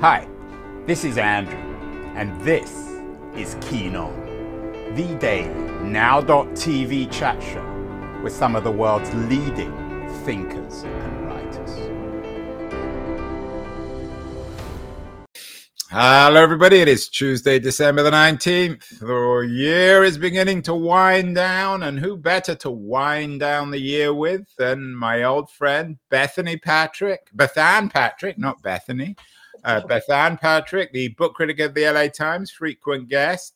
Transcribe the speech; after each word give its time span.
Hi, 0.00 0.28
this 0.86 1.02
is 1.02 1.18
Andrew, 1.18 1.58
and 2.14 2.40
this 2.42 2.70
is 3.34 3.56
Keen 3.60 3.96
On, 3.96 4.14
the 4.94 5.16
daily 5.18 5.52
now.tv 5.82 7.10
chat 7.10 7.42
show 7.42 8.20
with 8.22 8.32
some 8.32 8.54
of 8.54 8.62
the 8.62 8.70
world's 8.70 9.12
leading 9.12 9.72
thinkers 10.24 10.84
and 10.84 11.26
writers. 11.26 11.70
Hello, 15.90 16.40
everybody. 16.40 16.76
It 16.76 16.86
is 16.86 17.08
Tuesday, 17.08 17.58
December 17.58 18.04
the 18.04 18.12
19th. 18.12 19.00
The 19.00 19.48
year 19.50 20.04
is 20.04 20.16
beginning 20.16 20.62
to 20.62 20.76
wind 20.76 21.34
down, 21.34 21.82
and 21.82 21.98
who 21.98 22.16
better 22.16 22.54
to 22.54 22.70
wind 22.70 23.40
down 23.40 23.72
the 23.72 23.80
year 23.80 24.14
with 24.14 24.46
than 24.58 24.94
my 24.94 25.24
old 25.24 25.50
friend 25.50 25.98
Bethany 26.08 26.56
Patrick? 26.56 27.30
Bethanne 27.34 27.92
Patrick, 27.92 28.38
not 28.38 28.62
Bethany. 28.62 29.16
Uh, 29.64 29.80
Bethanne 29.82 30.40
Patrick, 30.40 30.92
the 30.92 31.08
book 31.08 31.34
critic 31.34 31.60
of 31.60 31.74
the 31.74 31.90
LA 31.90 32.06
Times, 32.08 32.50
frequent 32.50 33.08
guest, 33.08 33.54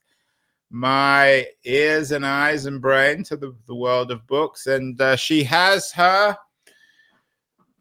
my 0.70 1.46
ears 1.64 2.12
and 2.12 2.24
eyes 2.24 2.66
and 2.66 2.80
brain 2.80 3.22
to 3.24 3.36
the, 3.36 3.54
the 3.66 3.74
world 3.74 4.10
of 4.10 4.26
books. 4.26 4.66
And 4.66 5.00
uh, 5.00 5.16
she 5.16 5.44
has 5.44 5.92
her 5.92 6.36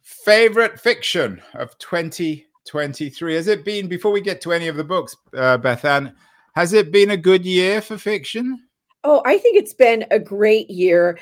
favorite 0.01 0.79
fiction 0.79 1.41
of 1.55 1.77
2023. 1.79 3.35
Has 3.35 3.47
it 3.47 3.65
been, 3.65 3.87
before 3.87 4.11
we 4.11 4.21
get 4.21 4.41
to 4.41 4.51
any 4.51 4.67
of 4.67 4.75
the 4.75 4.83
books, 4.83 5.15
uh, 5.35 5.57
Bethanne, 5.57 6.13
has 6.53 6.73
it 6.73 6.91
been 6.91 7.11
a 7.11 7.17
good 7.17 7.45
year 7.45 7.81
for 7.81 7.97
fiction? 7.97 8.67
Oh, 9.03 9.23
I 9.25 9.39
think 9.39 9.57
it's 9.57 9.73
been 9.73 10.05
a 10.11 10.19
great 10.19 10.69
year, 10.69 11.17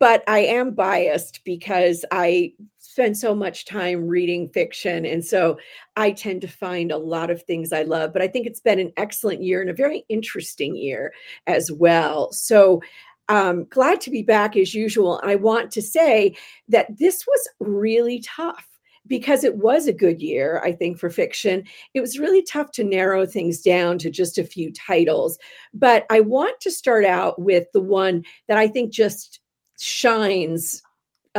but 0.00 0.22
I 0.26 0.38
am 0.40 0.70
biased 0.70 1.44
because 1.44 2.04
I 2.10 2.54
spend 2.88 3.18
so 3.18 3.34
much 3.34 3.66
time 3.66 4.08
reading 4.08 4.48
fiction. 4.48 5.04
And 5.04 5.22
so 5.22 5.58
I 5.96 6.10
tend 6.10 6.40
to 6.40 6.48
find 6.48 6.90
a 6.90 6.96
lot 6.96 7.28
of 7.30 7.42
things 7.42 7.70
I 7.70 7.82
love. 7.82 8.14
But 8.14 8.22
I 8.22 8.28
think 8.28 8.46
it's 8.46 8.60
been 8.60 8.78
an 8.78 8.94
excellent 8.96 9.42
year 9.42 9.60
and 9.60 9.68
a 9.68 9.74
very 9.74 10.06
interesting 10.08 10.74
year 10.74 11.12
as 11.46 11.70
well. 11.70 12.32
So 12.32 12.80
um, 13.28 13.66
glad 13.68 14.00
to 14.00 14.10
be 14.10 14.22
back 14.22 14.56
as 14.56 14.72
usual. 14.72 15.18
And 15.20 15.30
I 15.30 15.34
want 15.34 15.70
to 15.72 15.82
say 15.82 16.34
that 16.68 16.86
this 16.98 17.26
was 17.26 17.48
really 17.60 18.20
tough 18.20 18.66
because 19.06 19.44
it 19.44 19.56
was 19.56 19.86
a 19.86 19.92
good 19.92 20.22
year, 20.22 20.62
I 20.64 20.72
think, 20.72 20.98
for 20.98 21.10
fiction, 21.10 21.64
it 21.92 22.00
was 22.00 22.18
really 22.18 22.42
tough 22.42 22.72
to 22.72 22.84
narrow 22.84 23.26
things 23.26 23.60
down 23.60 23.98
to 23.98 24.10
just 24.10 24.38
a 24.38 24.44
few 24.44 24.72
titles. 24.72 25.38
But 25.74 26.06
I 26.08 26.20
want 26.20 26.58
to 26.62 26.70
start 26.70 27.04
out 27.04 27.38
with 27.38 27.66
the 27.74 27.82
one 27.82 28.24
that 28.48 28.56
I 28.56 28.66
think 28.66 28.94
just 28.94 29.40
shines 29.78 30.82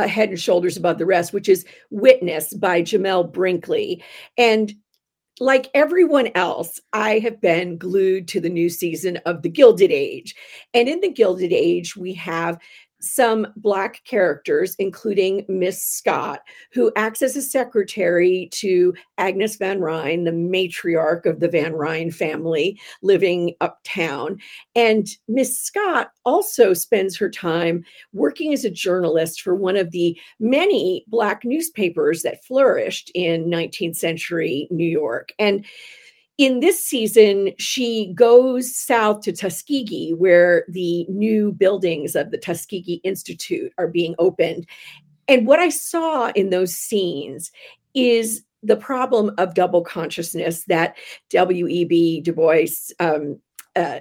uh, 0.00 0.08
head 0.08 0.30
and 0.30 0.40
shoulders 0.40 0.76
above 0.76 0.98
the 0.98 1.06
rest, 1.06 1.32
which 1.32 1.48
is 1.48 1.64
Witness 1.90 2.54
by 2.54 2.82
Jamel 2.82 3.30
Brinkley. 3.30 4.02
And 4.36 4.72
like 5.38 5.70
everyone 5.74 6.30
else, 6.34 6.80
I 6.92 7.18
have 7.20 7.40
been 7.40 7.78
glued 7.78 8.28
to 8.28 8.40
the 8.40 8.50
new 8.50 8.68
season 8.68 9.16
of 9.26 9.42
The 9.42 9.48
Gilded 9.48 9.90
Age. 9.90 10.34
And 10.74 10.88
in 10.88 11.00
The 11.00 11.10
Gilded 11.10 11.52
Age, 11.52 11.96
we 11.96 12.12
have 12.14 12.58
some 13.00 13.46
Black 13.56 14.02
characters, 14.04 14.74
including 14.78 15.44
Miss 15.48 15.82
Scott, 15.82 16.40
who 16.72 16.92
acts 16.96 17.22
as 17.22 17.36
a 17.36 17.42
secretary 17.42 18.48
to 18.52 18.94
Agnes 19.18 19.56
Van 19.56 19.80
Rhijn, 19.80 20.24
the 20.24 20.30
matriarch 20.30 21.26
of 21.26 21.40
the 21.40 21.48
Van 21.48 21.72
Rhijn 21.72 22.12
family 22.12 22.78
living 23.02 23.54
uptown. 23.60 24.38
And 24.74 25.08
Miss 25.28 25.58
Scott 25.58 26.10
also 26.24 26.74
spends 26.74 27.16
her 27.16 27.30
time 27.30 27.84
working 28.12 28.52
as 28.52 28.64
a 28.64 28.70
journalist 28.70 29.42
for 29.42 29.54
one 29.54 29.76
of 29.76 29.90
the 29.90 30.18
many 30.38 31.04
Black 31.08 31.44
newspapers 31.44 32.22
that 32.22 32.44
flourished 32.44 33.10
in 33.14 33.46
19th 33.46 33.96
century 33.96 34.68
New 34.70 34.88
York. 34.88 35.32
And 35.38 35.64
in 36.40 36.60
this 36.60 36.82
season, 36.82 37.52
she 37.58 38.14
goes 38.14 38.74
south 38.74 39.20
to 39.20 39.30
Tuskegee, 39.30 40.14
where 40.14 40.64
the 40.68 41.04
new 41.10 41.52
buildings 41.52 42.16
of 42.16 42.30
the 42.30 42.38
Tuskegee 42.38 43.02
Institute 43.04 43.70
are 43.76 43.86
being 43.86 44.14
opened. 44.18 44.66
And 45.28 45.46
what 45.46 45.58
I 45.58 45.68
saw 45.68 46.32
in 46.34 46.48
those 46.48 46.74
scenes 46.74 47.52
is 47.92 48.42
the 48.62 48.76
problem 48.76 49.34
of 49.36 49.52
double 49.52 49.82
consciousness 49.82 50.64
that 50.64 50.96
W.E.B. 51.28 52.22
Du 52.22 52.32
Bois, 52.32 52.68
um, 53.00 53.38
uh, 53.76 54.00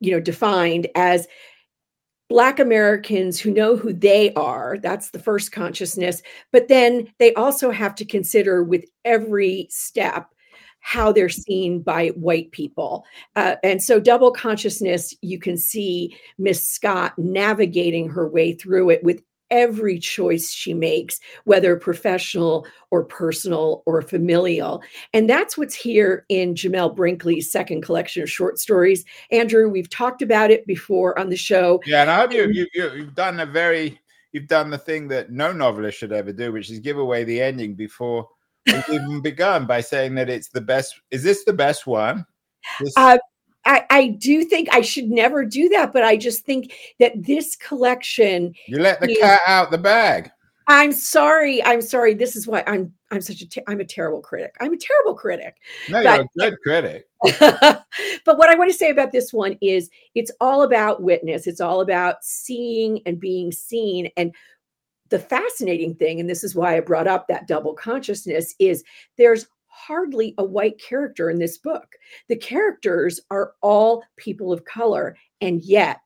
you 0.00 0.10
know, 0.10 0.20
defined 0.20 0.88
as 0.96 1.28
Black 2.28 2.58
Americans 2.58 3.38
who 3.38 3.52
know 3.52 3.76
who 3.76 3.92
they 3.92 4.34
are. 4.34 4.78
That's 4.82 5.10
the 5.10 5.20
first 5.20 5.52
consciousness. 5.52 6.22
But 6.50 6.66
then 6.66 7.06
they 7.20 7.34
also 7.34 7.70
have 7.70 7.94
to 7.94 8.04
consider 8.04 8.64
with 8.64 8.84
every 9.04 9.68
step 9.70 10.34
how 10.80 11.12
they're 11.12 11.28
seen 11.28 11.80
by 11.80 12.08
white 12.08 12.50
people. 12.50 13.04
Uh, 13.36 13.56
and 13.62 13.82
so, 13.82 14.00
double 14.00 14.30
consciousness, 14.30 15.14
you 15.22 15.38
can 15.38 15.56
see 15.56 16.16
Miss 16.38 16.66
Scott 16.66 17.18
navigating 17.18 18.08
her 18.08 18.28
way 18.28 18.52
through 18.52 18.90
it 18.90 19.02
with 19.02 19.22
every 19.50 19.98
choice 19.98 20.50
she 20.50 20.74
makes, 20.74 21.20
whether 21.44 21.76
professional 21.76 22.66
or 22.90 23.04
personal 23.04 23.82
or 23.86 24.02
familial. 24.02 24.82
And 25.12 25.28
that's 25.28 25.56
what's 25.56 25.74
here 25.74 26.24
in 26.28 26.54
Jamel 26.54 26.94
Brinkley's 26.94 27.50
second 27.50 27.82
collection 27.82 28.22
of 28.22 28.30
short 28.30 28.58
stories. 28.58 29.04
Andrew, 29.30 29.68
we've 29.68 29.90
talked 29.90 30.22
about 30.22 30.50
it 30.50 30.66
before 30.66 31.18
on 31.18 31.30
the 31.30 31.36
show. 31.36 31.80
Yeah, 31.86 32.02
and 32.02 32.10
I 32.10 32.20
hope 32.20 32.32
you, 32.32 32.50
you, 32.52 32.68
you've 32.74 33.14
done 33.14 33.40
a 33.40 33.46
very, 33.46 33.98
you've 34.32 34.48
done 34.48 34.70
the 34.70 34.78
thing 34.78 35.08
that 35.08 35.30
no 35.30 35.52
novelist 35.52 35.98
should 35.98 36.12
ever 36.12 36.32
do, 36.32 36.52
which 36.52 36.70
is 36.70 36.78
give 36.78 36.98
away 36.98 37.24
the 37.24 37.40
ending 37.40 37.74
before 37.74 38.28
we've 38.66 38.88
even 38.90 39.20
begun 39.20 39.66
by 39.66 39.80
saying 39.80 40.14
that 40.16 40.28
it's 40.28 40.48
the 40.48 40.60
best. 40.60 41.00
Is 41.10 41.22
this 41.22 41.44
the 41.44 41.52
best 41.52 41.86
one? 41.86 42.26
This- 42.80 42.94
uh, 42.96 43.18
I, 43.64 43.84
I, 43.90 44.08
do 44.08 44.44
think 44.44 44.68
I 44.72 44.80
should 44.80 45.10
never 45.10 45.44
do 45.44 45.68
that, 45.70 45.92
but 45.92 46.02
I 46.02 46.16
just 46.16 46.44
think 46.44 46.72
that 47.00 47.12
this 47.24 47.54
collection. 47.56 48.54
You 48.66 48.78
let 48.78 49.00
the 49.00 49.10
is, 49.10 49.18
cat 49.18 49.40
out 49.46 49.70
the 49.70 49.78
bag. 49.78 50.30
I'm 50.68 50.92
sorry. 50.92 51.64
I'm 51.64 51.80
sorry. 51.80 52.14
This 52.14 52.36
is 52.36 52.46
why 52.46 52.62
I'm 52.66 52.92
I'm 53.10 53.22
such 53.22 53.40
a 53.40 53.48
te- 53.48 53.62
I'm 53.66 53.80
a 53.80 53.84
terrible 53.84 54.20
critic. 54.20 54.54
I'm 54.60 54.74
a 54.74 54.76
terrible 54.76 55.14
critic. 55.14 55.56
No, 55.88 56.02
but, 56.02 56.26
you're 56.34 56.46
a 56.46 56.50
good 56.50 56.60
critic. 56.62 57.08
but 57.40 58.38
what 58.38 58.50
I 58.50 58.54
want 58.54 58.70
to 58.70 58.76
say 58.76 58.90
about 58.90 59.10
this 59.10 59.32
one 59.32 59.56
is 59.62 59.88
it's 60.14 60.30
all 60.40 60.62
about 60.62 61.02
witness. 61.02 61.46
It's 61.46 61.62
all 61.62 61.80
about 61.80 62.22
seeing 62.22 63.00
and 63.06 63.18
being 63.18 63.50
seen. 63.50 64.10
And 64.18 64.34
the 65.10 65.18
fascinating 65.18 65.94
thing, 65.94 66.20
and 66.20 66.28
this 66.28 66.44
is 66.44 66.54
why 66.54 66.76
I 66.76 66.80
brought 66.80 67.06
up 67.06 67.28
that 67.28 67.48
double 67.48 67.74
consciousness, 67.74 68.54
is 68.58 68.84
there's 69.16 69.46
hardly 69.66 70.34
a 70.38 70.44
white 70.44 70.80
character 70.80 71.30
in 71.30 71.38
this 71.38 71.58
book. 71.58 71.94
The 72.28 72.36
characters 72.36 73.20
are 73.30 73.52
all 73.62 74.02
people 74.16 74.52
of 74.52 74.64
color, 74.64 75.16
and 75.40 75.62
yet 75.62 75.98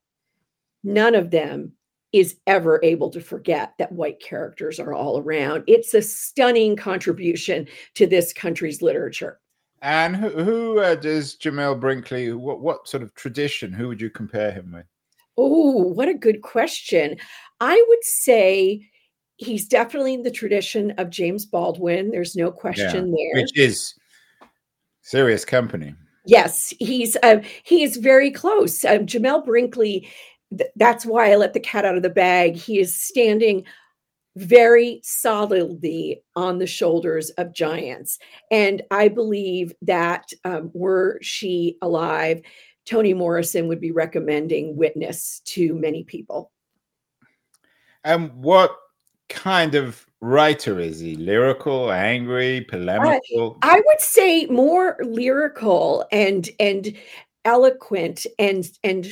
none 0.84 1.14
of 1.14 1.30
them 1.30 1.72
is 2.12 2.36
ever 2.46 2.78
able 2.82 3.08
to 3.10 3.20
forget 3.20 3.72
that 3.78 3.92
white 3.92 4.20
characters 4.20 4.78
are 4.78 4.92
all 4.92 5.18
around. 5.18 5.64
It's 5.66 5.94
a 5.94 6.02
stunning 6.02 6.76
contribution 6.76 7.66
to 7.94 8.06
this 8.06 8.32
country's 8.32 8.82
literature. 8.82 9.40
And 9.80 10.14
who, 10.14 10.28
who 10.28 10.78
uh, 10.78 10.94
does 10.94 11.36
Jamel 11.36 11.80
Brinkley? 11.80 12.32
What, 12.32 12.60
what 12.60 12.86
sort 12.86 13.02
of 13.02 13.14
tradition? 13.14 13.72
Who 13.72 13.88
would 13.88 14.00
you 14.00 14.10
compare 14.10 14.52
him 14.52 14.72
with? 14.72 14.86
Oh, 15.38 15.78
what 15.78 16.08
a 16.08 16.14
good 16.14 16.42
question. 16.42 17.16
I 17.60 17.82
would 17.88 18.04
say 18.04 18.86
he's 19.36 19.66
definitely 19.66 20.14
in 20.14 20.22
the 20.22 20.30
tradition 20.30 20.92
of 20.92 21.10
James 21.10 21.46
Baldwin. 21.46 22.10
There's 22.10 22.36
no 22.36 22.50
question 22.50 23.08
yeah, 23.08 23.14
there. 23.16 23.42
Which 23.42 23.58
is 23.58 23.94
serious 25.02 25.44
company. 25.44 25.94
Yes, 26.24 26.72
he's 26.78 27.16
uh, 27.22 27.40
he 27.64 27.82
is 27.82 27.96
very 27.96 28.30
close. 28.30 28.84
Uh, 28.84 28.98
Jamel 28.98 29.44
Brinkley. 29.44 30.08
Th- 30.56 30.70
that's 30.76 31.04
why 31.04 31.32
I 31.32 31.36
let 31.36 31.52
the 31.52 31.60
cat 31.60 31.84
out 31.84 31.96
of 31.96 32.02
the 32.02 32.10
bag. 32.10 32.54
He 32.54 32.78
is 32.78 32.98
standing 32.98 33.64
very 34.36 35.00
solidly 35.02 36.22
on 36.36 36.58
the 36.58 36.66
shoulders 36.66 37.30
of 37.30 37.52
giants, 37.52 38.18
and 38.50 38.82
I 38.90 39.08
believe 39.08 39.74
that 39.82 40.32
um, 40.44 40.70
were 40.74 41.18
she 41.22 41.76
alive, 41.82 42.40
Toni 42.86 43.14
Morrison 43.14 43.66
would 43.68 43.80
be 43.80 43.90
recommending 43.90 44.76
Witness 44.76 45.40
to 45.46 45.74
many 45.74 46.04
people. 46.04 46.52
And 48.04 48.32
what 48.34 48.76
kind 49.32 49.74
of 49.74 50.06
writer 50.20 50.78
is 50.78 51.00
he? 51.00 51.16
Lyrical, 51.16 51.90
angry, 51.90 52.62
polemical? 52.62 53.58
I, 53.62 53.76
I 53.76 53.82
would 53.84 54.00
say 54.00 54.46
more 54.46 54.96
lyrical 55.02 56.06
and 56.12 56.48
and 56.60 56.96
eloquent 57.44 58.26
and 58.38 58.70
and 58.84 59.08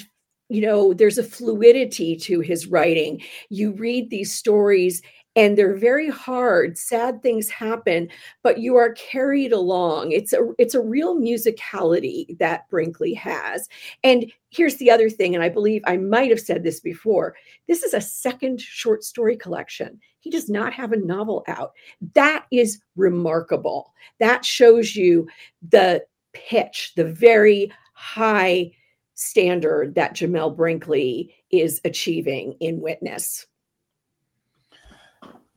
you 0.48 0.60
know 0.60 0.92
there's 0.92 1.18
a 1.18 1.24
fluidity 1.24 2.16
to 2.16 2.40
his 2.40 2.68
writing 2.68 3.20
you 3.48 3.72
read 3.72 4.08
these 4.10 4.32
stories 4.32 5.02
and 5.36 5.56
they're 5.56 5.76
very 5.76 6.08
hard 6.08 6.76
sad 6.76 7.22
things 7.22 7.48
happen 7.48 8.08
but 8.42 8.58
you 8.58 8.76
are 8.76 8.92
carried 8.94 9.52
along. 9.52 10.12
It's 10.12 10.32
a 10.32 10.52
it's 10.58 10.74
a 10.74 10.80
real 10.80 11.16
musicality 11.16 12.36
that 12.38 12.68
brinkley 12.68 13.14
has. 13.14 13.68
And 14.02 14.30
here's 14.50 14.76
the 14.76 14.90
other 14.90 15.08
thing 15.08 15.34
and 15.34 15.44
i 15.44 15.48
believe 15.48 15.82
i 15.86 15.96
might 15.96 16.30
have 16.30 16.40
said 16.40 16.64
this 16.64 16.80
before 16.80 17.36
this 17.68 17.82
is 17.82 17.94
a 17.94 18.00
second 18.00 18.60
short 18.60 19.04
story 19.04 19.36
collection. 19.36 20.00
He 20.18 20.30
does 20.30 20.50
not 20.50 20.72
have 20.72 20.92
a 20.92 20.98
novel 20.98 21.44
out. 21.48 21.72
That 22.14 22.46
is 22.50 22.80
remarkable. 22.96 23.94
That 24.18 24.44
shows 24.44 24.94
you 24.94 25.28
the 25.68 26.04
pitch 26.32 26.92
the 26.96 27.04
very 27.04 27.72
high 27.94 28.72
standard 29.14 29.94
that 29.94 30.16
jamel 30.16 30.56
brinkley 30.56 31.34
is 31.50 31.80
achieving 31.84 32.54
in 32.60 32.80
witness 32.80 33.46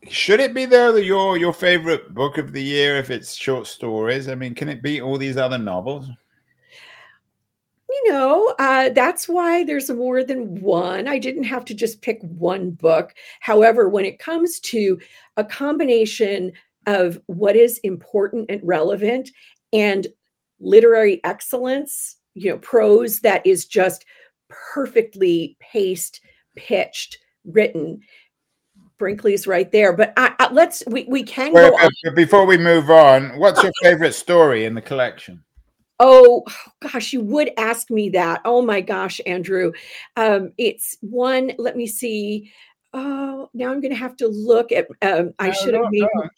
should 0.10 0.40
it 0.40 0.54
be 0.54 0.66
though 0.66 0.96
your 0.96 1.38
your 1.38 1.54
favorite 1.54 2.14
book 2.14 2.38
of 2.38 2.52
the 2.52 2.62
year 2.62 2.98
if 2.98 3.10
it's 3.10 3.34
short 3.34 3.68
stories? 3.68 4.28
I 4.28 4.36
mean, 4.36 4.56
can 4.56 4.70
it 4.70 4.82
beat 4.82 5.02
all 5.02 5.18
these 5.18 5.38
other 5.38 5.58
novels? 5.58 6.10
You 7.90 8.12
know, 8.12 8.56
uh, 8.58 8.90
that's 8.90 9.30
why 9.30 9.64
there's 9.64 9.90
more 9.90 10.24
than 10.24 10.60
one. 10.62 11.08
I 11.08 11.20
didn't 11.20 11.44
have 11.44 11.64
to 11.66 11.76
just 11.76 12.02
pick 12.02 12.20
one 12.22 12.72
book. 12.72 13.14
However, 13.40 13.88
when 13.88 14.04
it 14.04 14.20
comes 14.20 14.60
to 14.62 15.00
a 15.38 15.44
combination 15.44 16.52
of 16.88 17.22
what 17.28 17.56
is 17.56 17.78
important 17.80 18.48
and 18.50 18.62
relevant 18.64 19.30
and 19.72 20.08
literary 20.60 21.22
excellence, 21.24 22.18
you 22.34 22.50
know, 22.50 22.58
prose 22.58 23.20
that 23.20 23.46
is 23.46 23.66
just 23.66 24.06
perfectly 24.50 25.56
paced, 25.60 26.20
pitched, 26.56 27.20
written, 27.46 28.02
Brinkley's 29.04 29.48
right 29.48 29.70
there. 29.70 29.92
But 29.92 30.14
I, 30.16 30.34
I, 30.40 30.54
let's 30.54 30.82
we 30.88 31.04
we 31.10 31.24
can 31.24 31.52
Wait, 31.52 31.70
go. 31.70 31.78
But 32.06 32.16
before 32.16 32.46
we 32.46 32.58
move 32.58 32.90
on, 32.90 33.38
what's 33.38 33.62
your 33.62 33.74
favorite 33.82 34.14
story 34.14 34.64
in 34.64 34.76
the 34.76 34.82
collection? 34.82 35.44
Oh 36.00 36.46
gosh, 36.80 37.12
you 37.12 37.20
would 37.20 37.52
ask 37.58 37.92
me 37.92 38.08
that. 38.12 38.40
Oh 38.46 38.62
my 38.62 38.80
gosh, 38.80 39.20
Andrew, 39.26 39.74
um, 40.16 40.54
it's 40.58 40.96
one. 41.02 41.52
Let 41.58 41.76
me 41.76 41.86
see. 41.86 42.50
Oh, 42.94 43.50
now 43.54 43.74
I'm 43.74 43.82
going 43.82 43.94
to 43.94 44.00
have 44.00 44.16
to 44.18 44.28
look 44.28 44.72
at. 44.72 44.88
Um, 45.02 45.34
I 45.38 45.48
no, 45.48 45.54
should 45.54 45.74
have 45.74 45.84
no, 45.84 45.90
made. 45.92 46.08
No. 46.14 46.30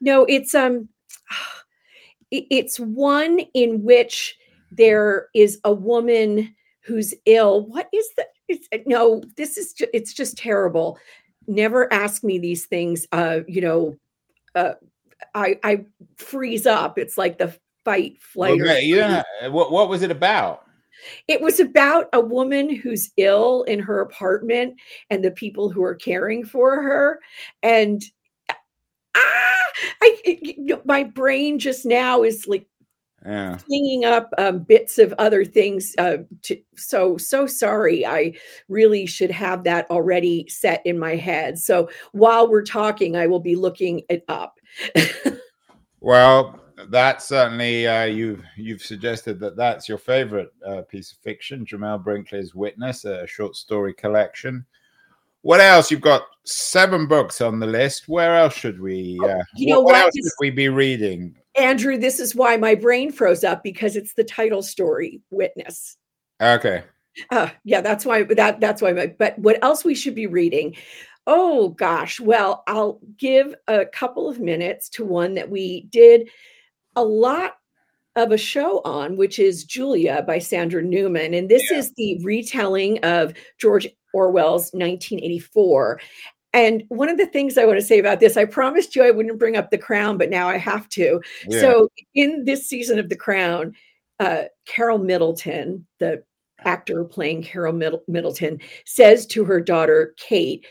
no, 0.00 0.24
it's 0.28 0.54
um, 0.54 0.88
it's 2.30 2.78
one 2.78 3.40
in 3.52 3.82
which 3.82 4.36
there 4.70 5.26
is 5.34 5.58
a 5.64 5.72
woman 5.72 6.54
who's 6.82 7.14
ill. 7.26 7.66
What 7.66 7.88
is 7.92 8.08
the? 8.16 8.26
It's, 8.46 8.68
no, 8.86 9.24
this 9.36 9.56
is. 9.56 9.72
Ju- 9.72 9.90
it's 9.92 10.12
just 10.12 10.38
terrible 10.38 10.96
never 11.50 11.92
ask 11.92 12.24
me 12.24 12.38
these 12.38 12.66
things. 12.66 13.06
Uh, 13.12 13.40
you 13.46 13.60
know, 13.60 13.96
uh, 14.54 14.74
I 15.34 15.58
I 15.62 15.84
freeze 16.16 16.66
up. 16.66 16.98
It's 16.98 17.18
like 17.18 17.38
the 17.38 17.54
fight, 17.84 18.22
flight. 18.22 18.60
Okay, 18.60 18.84
yeah. 18.84 19.22
What 19.48 19.72
what 19.72 19.88
was 19.88 20.02
it 20.02 20.10
about? 20.10 20.64
It 21.28 21.40
was 21.40 21.60
about 21.60 22.08
a 22.12 22.20
woman 22.20 22.74
who's 22.74 23.10
ill 23.16 23.62
in 23.64 23.78
her 23.80 24.00
apartment 24.00 24.74
and 25.08 25.24
the 25.24 25.30
people 25.30 25.70
who 25.70 25.82
are 25.82 25.94
caring 25.94 26.44
for 26.44 26.82
her. 26.82 27.20
And 27.62 28.02
ah, 29.14 29.66
I, 30.02 30.54
my 30.84 31.04
brain 31.04 31.58
just 31.58 31.86
now 31.86 32.22
is 32.22 32.46
like 32.46 32.66
yeah. 33.24 33.58
up 34.06 34.30
um, 34.38 34.60
bits 34.60 34.98
of 34.98 35.12
other 35.18 35.44
things. 35.44 35.94
Uh, 35.98 36.18
to, 36.42 36.60
so 36.76 37.16
so 37.16 37.46
sorry. 37.46 38.06
I 38.06 38.34
really 38.68 39.06
should 39.06 39.30
have 39.30 39.64
that 39.64 39.90
already 39.90 40.46
set 40.48 40.84
in 40.86 40.98
my 40.98 41.16
head. 41.16 41.58
So 41.58 41.90
while 42.12 42.48
we're 42.48 42.64
talking, 42.64 43.16
I 43.16 43.26
will 43.26 43.40
be 43.40 43.56
looking 43.56 44.02
it 44.08 44.24
up. 44.28 44.58
well, 46.00 46.60
that 46.88 47.22
certainly 47.22 47.86
uh, 47.86 48.04
you. 48.04 48.42
You've 48.56 48.82
suggested 48.82 49.38
that 49.40 49.56
that's 49.56 49.88
your 49.88 49.98
favorite 49.98 50.52
uh, 50.66 50.82
piece 50.82 51.12
of 51.12 51.18
fiction, 51.18 51.66
Jamel 51.66 52.02
Brinkley's 52.02 52.54
Witness, 52.54 53.04
a 53.04 53.26
short 53.26 53.56
story 53.56 53.92
collection. 53.92 54.64
What 55.42 55.60
else? 55.60 55.90
You've 55.90 56.02
got 56.02 56.22
seven 56.44 57.06
books 57.06 57.40
on 57.40 57.60
the 57.60 57.66
list. 57.66 58.08
Where 58.08 58.36
else 58.36 58.54
should 58.54 58.80
we? 58.80 59.18
Oh, 59.22 59.28
uh, 59.28 59.42
you 59.56 59.68
know 59.68 59.80
what, 59.80 59.92
what 59.92 60.04
else 60.04 60.14
should 60.14 60.32
we 60.38 60.50
be 60.50 60.68
reading? 60.68 61.34
Andrew, 61.56 61.98
this 61.98 62.20
is 62.20 62.34
why 62.34 62.56
my 62.56 62.74
brain 62.74 63.10
froze 63.10 63.44
up 63.44 63.62
because 63.62 63.96
it's 63.96 64.14
the 64.14 64.24
title 64.24 64.62
story, 64.62 65.20
Witness. 65.30 65.96
Okay. 66.40 66.82
Uh, 67.30 67.48
yeah, 67.64 67.80
that's 67.80 68.06
why 68.06 68.22
that 68.22 68.60
that's 68.60 68.80
why. 68.80 68.92
My, 68.92 69.06
but 69.06 69.38
what 69.38 69.62
else 69.62 69.84
we 69.84 69.94
should 69.94 70.14
be 70.14 70.26
reading? 70.26 70.76
Oh 71.26 71.70
gosh. 71.70 72.20
Well, 72.20 72.62
I'll 72.66 73.00
give 73.16 73.54
a 73.68 73.84
couple 73.84 74.28
of 74.28 74.40
minutes 74.40 74.88
to 74.90 75.04
one 75.04 75.34
that 75.34 75.50
we 75.50 75.82
did 75.90 76.30
a 76.96 77.04
lot 77.04 77.56
of 78.16 78.32
a 78.32 78.38
show 78.38 78.80
on, 78.84 79.16
which 79.16 79.38
is 79.38 79.64
Julia 79.64 80.22
by 80.26 80.38
Sandra 80.38 80.82
Newman. 80.82 81.34
And 81.34 81.48
this 81.48 81.70
yeah. 81.70 81.78
is 81.78 81.92
the 81.96 82.20
retelling 82.24 82.98
of 83.04 83.34
George 83.58 83.88
Orwell's 84.12 84.72
1984. 84.72 86.00
And 86.52 86.82
one 86.88 87.08
of 87.08 87.16
the 87.16 87.26
things 87.26 87.56
I 87.56 87.64
want 87.64 87.78
to 87.78 87.84
say 87.84 87.98
about 87.98 88.20
this, 88.20 88.36
I 88.36 88.44
promised 88.44 88.96
you 88.96 89.04
I 89.04 89.10
wouldn't 89.10 89.38
bring 89.38 89.56
up 89.56 89.70
The 89.70 89.78
Crown, 89.78 90.18
but 90.18 90.30
now 90.30 90.48
I 90.48 90.56
have 90.56 90.88
to. 90.90 91.20
Yeah. 91.48 91.60
So, 91.60 91.88
in 92.14 92.44
this 92.44 92.66
season 92.66 92.98
of 92.98 93.08
The 93.08 93.16
Crown, 93.16 93.74
uh, 94.18 94.44
Carole 94.66 94.98
Middleton, 94.98 95.86
the 96.00 96.22
actor 96.64 97.04
playing 97.04 97.42
Carole 97.42 98.00
Middleton, 98.08 98.60
says 98.84 99.26
to 99.26 99.44
her 99.44 99.60
daughter 99.60 100.14
Kate 100.16 100.66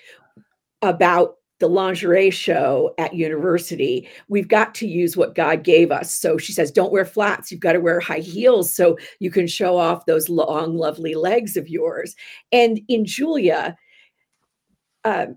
about 0.82 1.36
the 1.60 1.68
lingerie 1.68 2.30
show 2.30 2.94
at 2.98 3.14
university, 3.14 4.08
we've 4.30 4.48
got 4.48 4.74
to 4.76 4.88
use 4.88 5.18
what 5.18 5.36
God 5.36 5.64
gave 5.64 5.92
us. 5.92 6.14
So 6.14 6.38
she 6.38 6.54
says, 6.54 6.72
don't 6.72 6.92
wear 6.92 7.04
flats. 7.04 7.52
You've 7.52 7.60
got 7.60 7.74
to 7.74 7.82
wear 7.82 8.00
high 8.00 8.20
heels 8.20 8.74
so 8.74 8.98
you 9.20 9.30
can 9.30 9.46
show 9.46 9.78
off 9.78 10.06
those 10.06 10.30
long, 10.30 10.78
lovely 10.78 11.16
legs 11.16 11.58
of 11.58 11.68
yours. 11.68 12.16
And 12.54 12.80
in 12.88 13.04
Julia, 13.04 13.76
uh, 15.04 15.28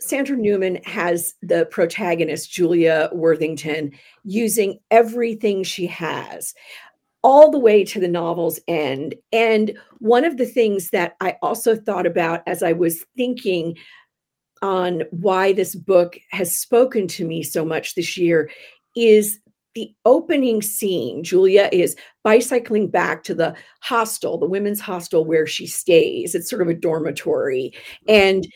Sandra 0.00 0.36
Newman 0.36 0.76
has 0.84 1.34
the 1.42 1.66
protagonist, 1.66 2.50
Julia 2.50 3.10
Worthington, 3.12 3.92
using 4.24 4.78
everything 4.90 5.64
she 5.64 5.86
has 5.86 6.54
all 7.24 7.50
the 7.50 7.58
way 7.58 7.84
to 7.84 7.98
the 7.98 8.08
novel's 8.08 8.60
end. 8.68 9.14
And 9.32 9.76
one 9.98 10.24
of 10.24 10.36
the 10.36 10.46
things 10.46 10.90
that 10.90 11.16
I 11.20 11.36
also 11.42 11.74
thought 11.74 12.06
about 12.06 12.42
as 12.46 12.62
I 12.62 12.72
was 12.72 13.04
thinking 13.16 13.76
on 14.62 15.02
why 15.10 15.52
this 15.52 15.74
book 15.74 16.18
has 16.30 16.56
spoken 16.56 17.08
to 17.08 17.26
me 17.26 17.42
so 17.42 17.64
much 17.64 17.94
this 17.94 18.16
year 18.16 18.50
is 18.96 19.40
the 19.74 19.92
opening 20.04 20.62
scene. 20.62 21.22
Julia 21.22 21.68
is 21.72 21.96
bicycling 22.24 22.88
back 22.88 23.22
to 23.24 23.34
the 23.34 23.54
hostel, 23.80 24.38
the 24.38 24.48
women's 24.48 24.80
hostel 24.80 25.24
where 25.24 25.46
she 25.46 25.66
stays. 25.66 26.34
It's 26.34 26.48
sort 26.48 26.62
of 26.62 26.68
a 26.68 26.74
dormitory. 26.74 27.72
And 28.08 28.46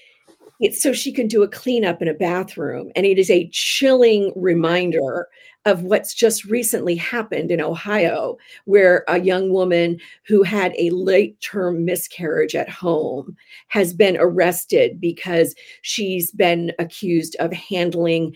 it's 0.62 0.80
so 0.80 0.92
she 0.92 1.12
can 1.12 1.26
do 1.26 1.42
a 1.42 1.48
cleanup 1.48 2.00
in 2.00 2.08
a 2.08 2.14
bathroom. 2.14 2.90
And 2.94 3.04
it 3.04 3.18
is 3.18 3.30
a 3.30 3.48
chilling 3.52 4.32
reminder 4.36 5.28
of 5.64 5.82
what's 5.82 6.14
just 6.14 6.44
recently 6.44 6.94
happened 6.94 7.50
in 7.50 7.60
Ohio, 7.60 8.36
where 8.64 9.04
a 9.08 9.20
young 9.20 9.52
woman 9.52 9.98
who 10.24 10.44
had 10.44 10.72
a 10.78 10.90
late 10.90 11.40
term 11.40 11.84
miscarriage 11.84 12.54
at 12.54 12.69
home 12.69 13.36
has 13.69 13.92
been 13.92 14.16
arrested 14.19 15.00
because 15.00 15.54
she's 15.82 16.31
been 16.31 16.72
accused 16.78 17.36
of 17.40 17.52
handling 17.52 18.34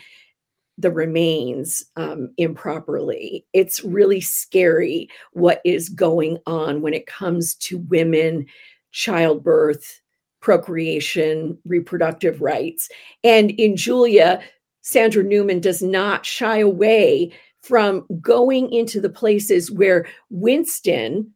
the 0.79 0.91
remains 0.91 1.85
um, 1.97 2.31
improperly. 2.37 3.47
It's 3.53 3.85
really 3.85 4.21
scary 4.21 5.09
what 5.33 5.61
is 5.65 5.89
going 5.89 6.39
on 6.47 6.83
when 6.83 6.93
it 6.93 7.07
comes 7.07 7.55
to 7.55 7.79
women, 7.79 8.47
childbirth, 8.91 10.01
procreation, 10.47 11.59
reproductive 11.65 12.41
rights. 12.41 12.89
And 13.25 13.51
in 13.51 13.75
Julia, 13.75 14.41
Sandra 14.83 15.25
Newman 15.25 15.59
does 15.59 15.83
not 15.83 16.25
shy 16.25 16.59
away 16.59 17.33
from 17.63 18.07
going 18.21 18.73
into 18.73 19.01
the 19.01 19.09
places 19.09 19.73
where 19.73 20.07
Winston, 20.31 21.33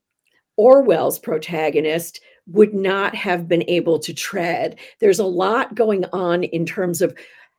Orwell's 0.57 1.19
protagonist, 1.19 2.21
would 2.47 2.73
not 2.73 3.17
have 3.17 3.49
been 3.49 3.64
able 3.69 3.99
to 3.99 4.14
tread. 4.14 4.79
There's 5.00 5.19
a 5.19 5.25
lot 5.25 5.75
going 5.75 6.05
on 6.12 6.45
in 6.45 6.64
terms 6.64 7.02
of 7.02 7.12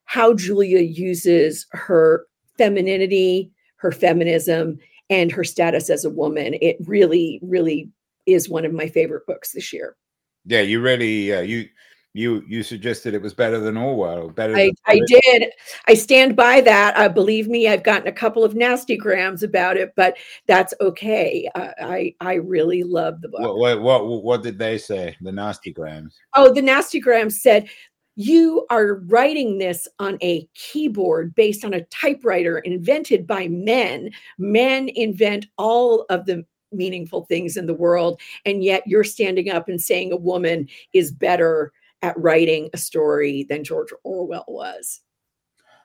how 0.06 0.32
Julia 0.32 0.80
uses 0.80 1.66
her 1.72 2.24
femininity, 2.56 3.52
her 3.76 3.92
feminism, 3.92 4.78
and 5.10 5.30
her 5.30 5.44
status 5.44 5.90
as 5.90 6.06
a 6.06 6.10
woman. 6.10 6.54
It 6.62 6.78
really, 6.86 7.40
really 7.42 7.90
is 8.24 8.48
one 8.48 8.64
of 8.64 8.72
my 8.72 8.88
favorite 8.88 9.26
books 9.26 9.52
this 9.52 9.70
year. 9.70 9.96
Yeah, 10.44 10.60
you 10.60 10.80
really 10.80 11.32
uh, 11.32 11.40
you 11.40 11.68
you 12.14 12.44
you 12.46 12.62
suggested 12.62 13.14
it 13.14 13.22
was 13.22 13.32
better 13.32 13.58
than 13.58 13.76
Orwell. 13.76 14.28
Better. 14.28 14.56
I, 14.56 14.72
I 14.86 15.00
did. 15.06 15.50
I 15.86 15.94
stand 15.94 16.36
by 16.36 16.60
that. 16.60 16.96
Uh, 16.96 17.08
believe 17.08 17.48
me, 17.48 17.68
I've 17.68 17.84
gotten 17.84 18.08
a 18.08 18.12
couple 18.12 18.44
of 18.44 18.54
nasty 18.54 18.96
grams 18.96 19.42
about 19.42 19.76
it, 19.76 19.92
but 19.96 20.16
that's 20.46 20.74
okay. 20.80 21.48
Uh, 21.54 21.70
I 21.80 22.14
I 22.20 22.34
really 22.34 22.82
love 22.82 23.20
the 23.22 23.28
book. 23.28 23.40
What, 23.40 23.56
what 23.56 23.80
what 23.80 24.22
what 24.22 24.42
did 24.42 24.58
they 24.58 24.78
say? 24.78 25.16
The 25.22 25.32
nasty 25.32 25.72
grams. 25.72 26.18
Oh, 26.34 26.52
the 26.52 26.62
nasty 26.62 27.00
grams 27.00 27.40
said 27.40 27.68
you 28.14 28.66
are 28.68 28.96
writing 29.06 29.56
this 29.56 29.88
on 29.98 30.18
a 30.22 30.46
keyboard 30.54 31.34
based 31.34 31.64
on 31.64 31.72
a 31.72 31.84
typewriter 31.84 32.58
invented 32.58 33.26
by 33.26 33.48
men. 33.48 34.10
Men 34.38 34.90
invent 34.90 35.46
all 35.56 36.04
of 36.10 36.26
the 36.26 36.44
meaningful 36.72 37.24
things 37.24 37.56
in 37.56 37.66
the 37.66 37.74
world. 37.74 38.20
And 38.44 38.62
yet 38.62 38.86
you're 38.86 39.04
standing 39.04 39.50
up 39.50 39.68
and 39.68 39.80
saying 39.80 40.12
a 40.12 40.16
woman 40.16 40.68
is 40.92 41.10
better 41.10 41.72
at 42.02 42.18
writing 42.18 42.68
a 42.72 42.78
story 42.78 43.44
than 43.48 43.64
George 43.64 43.92
Orwell 44.04 44.44
was. 44.48 45.00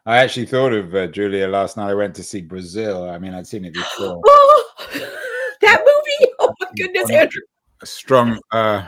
I 0.06 0.17
actually 0.17 0.46
thought 0.46 0.72
of 0.72 0.96
uh, 0.96 1.08
Julia 1.08 1.48
last 1.48 1.75
night. 1.75 1.89
I 1.89 1.94
went 1.94 2.15
to 2.15 2.24
see 2.24 2.41
Brazil. 2.41 3.10
I 3.10 3.20
mean, 3.20 3.34
I'd 3.34 3.48
seen 3.48 3.65
it 3.65 3.74
before. 3.74 4.22
Oh, 4.79 5.58
that 5.62 5.79
movie! 5.79 6.32
Oh 6.39 6.53
my 6.62 6.67
goodness, 6.77 7.10
Andrew. 7.10 7.41
A 7.82 7.86
strong 7.86 8.39
uh, 8.51 8.88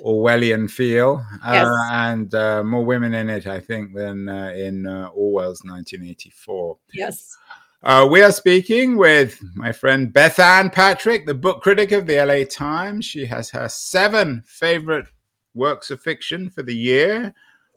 Orwellian 0.00 0.70
feel, 0.70 1.24
uh, 1.44 1.52
yes. 1.52 1.66
and 1.90 2.34
uh, 2.34 2.62
more 2.64 2.84
women 2.84 3.14
in 3.14 3.28
it, 3.28 3.46
I 3.46 3.60
think, 3.60 3.94
than 3.94 4.28
uh, 4.28 4.52
in 4.56 4.86
uh, 4.86 5.08
Orwell's 5.08 5.62
1984. 5.64 6.78
Yes. 6.92 7.36
Uh, 7.84 8.08
we 8.10 8.22
are 8.22 8.32
speaking 8.32 8.96
with 8.96 9.38
my 9.54 9.70
friend 9.70 10.10
Bethanne 10.10 10.72
Patrick, 10.72 11.26
the 11.26 11.34
book 11.34 11.60
critic 11.60 11.92
of 11.92 12.06
the 12.06 12.16
LA 12.16 12.44
Times. 12.48 13.04
She 13.04 13.26
has 13.26 13.50
her 13.50 13.68
seven 13.68 14.42
favorite 14.46 15.04
works 15.52 15.90
of 15.90 16.00
fiction 16.00 16.48
for 16.48 16.62
the 16.62 16.74
year. 16.74 17.34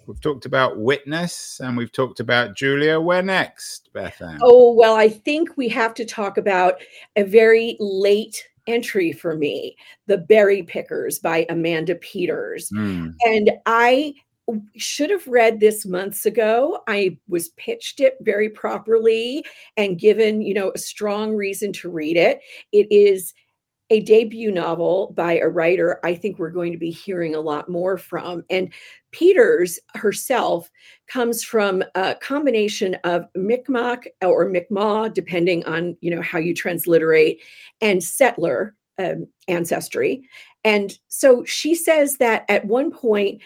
We've 0.08 0.22
talked 0.22 0.46
about 0.46 0.80
Witness 0.80 1.60
and 1.60 1.76
we've 1.76 1.92
talked 1.92 2.22
about 2.22 2.56
Julia. 2.56 3.02
Where 3.02 3.22
next, 3.22 3.90
Bethanne? 3.94 4.40
Oh, 4.42 4.72
well, 4.72 4.96
I 4.96 5.10
think 5.10 5.58
we 5.58 5.68
have 5.68 5.94
to 5.96 6.06
talk 6.06 6.38
about 6.38 6.76
a 7.18 7.24
very 7.24 7.76
late 7.82 8.48
entry 8.66 9.12
for 9.12 9.36
me 9.36 9.76
The 10.06 10.20
Berry 10.20 10.64
Pickers 10.64 11.20
by 11.20 11.46
Amanda 11.50 11.96
Peters. 11.96 12.70
Mm. 12.70 13.14
And 13.26 13.52
I 13.66 14.14
should 14.76 15.10
have 15.10 15.28
read 15.28 15.60
this 15.60 15.86
months 15.86 16.26
ago. 16.26 16.82
I 16.88 17.18
was 17.28 17.50
pitched 17.50 18.00
it 18.00 18.18
very 18.22 18.50
properly 18.50 19.46
and 19.76 20.00
given, 20.00 20.42
you 20.42 20.54
know, 20.54 20.72
a 20.74 20.78
strong 20.78 21.36
reason 21.36 21.74
to 21.74 21.90
read 21.90 22.18
it. 22.18 22.42
It 22.72 22.88
is 22.92 23.34
a 23.90 24.02
debut 24.02 24.52
novel 24.52 25.14
by 25.16 25.38
a 25.38 25.48
writer 25.48 26.00
I 26.04 26.14
think 26.14 26.38
we're 26.38 26.50
going 26.50 26.74
to 26.74 26.78
be 26.78 26.92
hearing 26.92 27.36
a 27.36 27.42
lot 27.42 27.70
more 27.70 27.98
from. 27.98 28.44
And 28.50 28.74
Peters 29.12 29.80
herself 29.96 30.70
comes 31.08 31.44
from 31.44 31.84
a 31.96 32.16
combination 32.16 32.96
of 33.06 33.26
Micmac 33.36 34.08
or 34.22 34.50
Mi'kmaq, 34.50 35.14
depending 35.14 35.66
on 35.66 35.96
you 36.02 36.14
know 36.14 36.22
how 36.22 36.38
you 36.40 36.54
transliterate, 36.54 37.42
and 37.82 38.04
settler 38.04 38.76
um, 39.00 39.28
ancestry. 39.48 40.28
And 40.64 40.98
so 41.08 41.46
she 41.46 41.74
says 41.76 42.18
that 42.18 42.44
at 42.50 42.66
one 42.66 42.92
point 42.92 43.42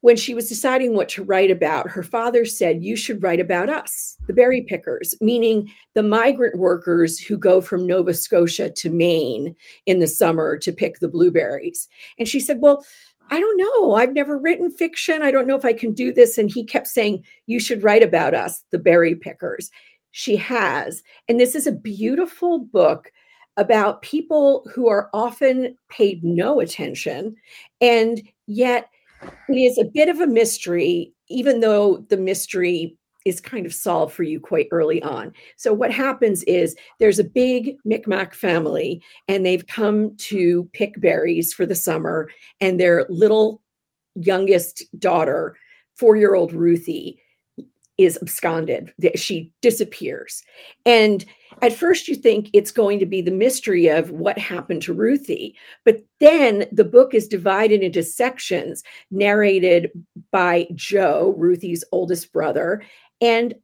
when 0.00 0.16
she 0.16 0.34
was 0.34 0.48
deciding 0.48 0.94
what 0.94 1.08
to 1.10 1.24
write 1.24 1.50
about, 1.50 1.90
her 1.90 2.02
father 2.02 2.44
said, 2.44 2.84
You 2.84 2.96
should 2.96 3.22
write 3.22 3.40
about 3.40 3.68
us, 3.68 4.16
the 4.26 4.32
berry 4.32 4.62
pickers, 4.62 5.14
meaning 5.20 5.70
the 5.94 6.02
migrant 6.02 6.58
workers 6.58 7.18
who 7.18 7.36
go 7.36 7.60
from 7.60 7.86
Nova 7.86 8.14
Scotia 8.14 8.70
to 8.70 8.90
Maine 8.90 9.56
in 9.86 9.98
the 9.98 10.06
summer 10.06 10.56
to 10.58 10.72
pick 10.72 11.00
the 11.00 11.08
blueberries. 11.08 11.88
And 12.18 12.28
she 12.28 12.38
said, 12.38 12.60
Well, 12.60 12.84
I 13.30 13.40
don't 13.40 13.58
know. 13.58 13.94
I've 13.94 14.12
never 14.12 14.38
written 14.38 14.70
fiction. 14.70 15.22
I 15.22 15.30
don't 15.30 15.46
know 15.46 15.56
if 15.56 15.64
I 15.64 15.72
can 15.72 15.92
do 15.92 16.12
this. 16.12 16.38
And 16.38 16.50
he 16.50 16.64
kept 16.64 16.86
saying, 16.86 17.24
You 17.46 17.58
should 17.58 17.82
write 17.82 18.02
about 18.02 18.34
us, 18.34 18.64
the 18.70 18.78
berry 18.78 19.16
pickers. 19.16 19.70
She 20.12 20.36
has. 20.36 21.02
And 21.28 21.40
this 21.40 21.54
is 21.54 21.66
a 21.66 21.72
beautiful 21.72 22.60
book 22.60 23.10
about 23.56 24.02
people 24.02 24.64
who 24.72 24.88
are 24.88 25.10
often 25.12 25.76
paid 25.90 26.22
no 26.22 26.60
attention 26.60 27.34
and 27.80 28.22
yet 28.46 28.88
is 29.48 29.78
a 29.78 29.84
bit 29.84 30.08
of 30.08 30.20
a 30.20 30.26
mystery, 30.26 31.12
even 31.28 31.60
though 31.60 32.04
the 32.08 32.16
mystery 32.16 32.96
is 33.24 33.40
kind 33.40 33.66
of 33.66 33.74
solved 33.74 34.14
for 34.14 34.22
you 34.22 34.40
quite 34.40 34.68
early 34.70 35.02
on. 35.02 35.32
So, 35.56 35.72
what 35.72 35.92
happens 35.92 36.42
is 36.44 36.76
there's 36.98 37.18
a 37.18 37.24
big 37.24 37.76
Micmac 37.84 38.34
family, 38.34 39.02
and 39.26 39.44
they've 39.44 39.66
come 39.66 40.16
to 40.16 40.68
pick 40.72 41.00
berries 41.00 41.52
for 41.52 41.66
the 41.66 41.74
summer, 41.74 42.30
and 42.60 42.78
their 42.78 43.06
little 43.08 43.62
youngest 44.14 44.84
daughter, 44.98 45.56
four 45.96 46.16
year 46.16 46.34
old 46.34 46.52
Ruthie, 46.52 47.20
is 47.98 48.18
absconded. 48.22 48.92
She 49.16 49.52
disappears. 49.60 50.42
And 50.86 51.24
at 51.62 51.72
first, 51.72 52.06
you 52.06 52.14
think 52.14 52.48
it's 52.52 52.70
going 52.70 53.00
to 53.00 53.06
be 53.06 53.20
the 53.20 53.32
mystery 53.32 53.88
of 53.88 54.10
what 54.10 54.38
happened 54.38 54.82
to 54.82 54.94
Ruthie. 54.94 55.56
But 55.84 56.04
then 56.20 56.66
the 56.70 56.84
book 56.84 57.12
is 57.12 57.26
divided 57.26 57.82
into 57.82 58.02
sections 58.02 58.84
narrated 59.10 59.90
by 60.30 60.68
Joe, 60.74 61.34
Ruthie's 61.36 61.84
oldest 61.90 62.32
brother, 62.32 62.82
and 63.20 63.54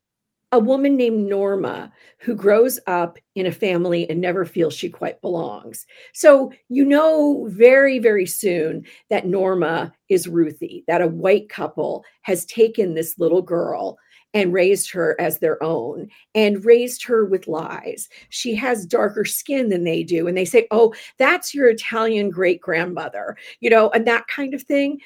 a 0.50 0.59
woman 0.59 0.97
named 0.97 1.29
Norma 1.29 1.93
who 2.21 2.35
grows 2.35 2.79
up 2.87 3.19
in 3.35 3.47
a 3.47 3.53
family 3.53 4.09
and 4.09 4.21
never 4.21 4.45
feels 4.45 4.73
she 4.73 4.88
quite 4.88 5.21
belongs. 5.21 5.85
So 6.12 6.53
you 6.69 6.85
know 6.85 7.47
very, 7.50 7.99
very 7.99 8.26
soon 8.26 8.87
that 9.11 9.26
Norma 9.26 9.93
is 10.09 10.29
Ruthie, 10.29 10.85
that 10.87 11.03
a 11.03 11.09
white 11.09 11.49
couple 11.49 12.05
has 12.23 12.47
taken 12.47 12.95
this 12.95 13.19
little 13.19 13.43
girl 13.43 13.99
and 14.35 14.53
raised 14.53 14.91
her 14.91 15.19
as 15.21 15.38
their 15.38 15.62
own 15.62 16.09
and 16.35 16.64
raised 16.64 17.05
her 17.05 17.25
with 17.25 17.47
lies. 17.47 18.09
She 18.29 18.55
has 18.57 18.85
darker 18.85 19.25
skin 19.25 19.69
than 19.69 19.85
they 19.85 20.03
do. 20.03 20.26
And 20.26 20.37
they 20.37 20.45
say, 20.45 20.67
oh, 20.73 20.93
that's 21.19 21.55
your 21.55 21.69
Italian 21.69 22.31
great 22.31 22.61
grandmother, 22.61 23.37
you 23.61 23.71
know, 23.71 23.91
and 23.91 24.07
that 24.07 24.26
kind 24.26 24.53
of 24.53 24.62
thing. 24.62 25.00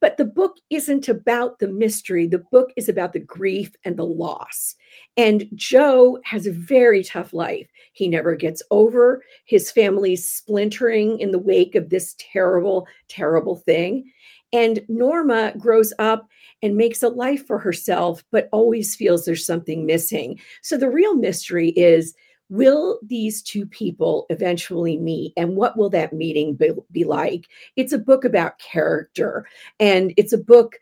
But 0.00 0.16
the 0.16 0.24
book 0.24 0.56
isn't 0.70 1.08
about 1.08 1.60
the 1.60 1.68
mystery. 1.68 2.26
The 2.26 2.44
book 2.50 2.72
is 2.76 2.88
about 2.88 3.12
the 3.12 3.20
grief 3.20 3.72
and 3.84 3.96
the 3.96 4.04
loss. 4.04 4.74
And 5.16 5.46
Joe 5.54 6.18
has 6.24 6.46
a 6.46 6.52
very 6.52 7.04
tough 7.04 7.32
life. 7.32 7.68
He 7.92 8.08
never 8.08 8.34
gets 8.34 8.62
over 8.70 9.22
his 9.44 9.70
family's 9.70 10.28
splintering 10.28 11.20
in 11.20 11.30
the 11.30 11.38
wake 11.38 11.74
of 11.74 11.90
this 11.90 12.16
terrible, 12.18 12.88
terrible 13.08 13.56
thing. 13.56 14.10
And 14.52 14.84
Norma 14.88 15.52
grows 15.58 15.92
up 15.98 16.28
and 16.64 16.76
makes 16.76 17.02
a 17.02 17.08
life 17.08 17.46
for 17.46 17.58
herself, 17.58 18.24
but 18.32 18.48
always 18.50 18.96
feels 18.96 19.24
there's 19.24 19.44
something 19.44 19.84
missing. 19.84 20.40
So 20.62 20.78
the 20.78 20.90
real 20.90 21.14
mystery 21.14 21.68
is 21.70 22.14
will 22.48 22.98
these 23.02 23.42
two 23.42 23.66
people 23.66 24.26
eventually 24.30 24.96
meet 24.96 25.32
and 25.36 25.56
what 25.56 25.76
will 25.76 25.90
that 25.90 26.12
meeting 26.12 26.54
be, 26.54 26.70
be, 26.90 27.04
like? 27.04 27.46
It's 27.76 27.92
a 27.92 27.98
book 27.98 28.24
about 28.24 28.58
character 28.58 29.46
and 29.78 30.14
it's 30.16 30.32
a 30.32 30.38
book 30.38 30.76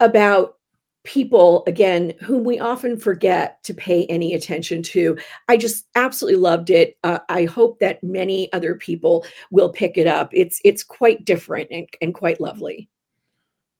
about 0.00 0.58
people 1.04 1.62
again 1.66 2.14
whom 2.20 2.44
we 2.44 2.58
often 2.58 2.98
forget 2.98 3.62
to 3.62 3.74
pay 3.74 4.06
any 4.06 4.34
attention 4.34 4.82
to. 4.82 5.16
I 5.48 5.56
just 5.56 5.86
absolutely 5.94 6.40
loved 6.40 6.70
it. 6.70 6.96
Uh, 7.04 7.18
i 7.28 7.44
hope 7.44 7.78
that 7.78 8.02
many 8.02 8.52
other 8.52 8.74
people 8.74 9.24
will 9.50 9.68
pick 9.68 9.96
it 9.96 10.06
up. 10.06 10.30
It's 10.32 10.60
it's 10.64 10.82
quite 10.82 11.24
different 11.24 11.68
and, 11.70 11.86
and 12.00 12.14
quite 12.14 12.40
lovely 12.40 12.88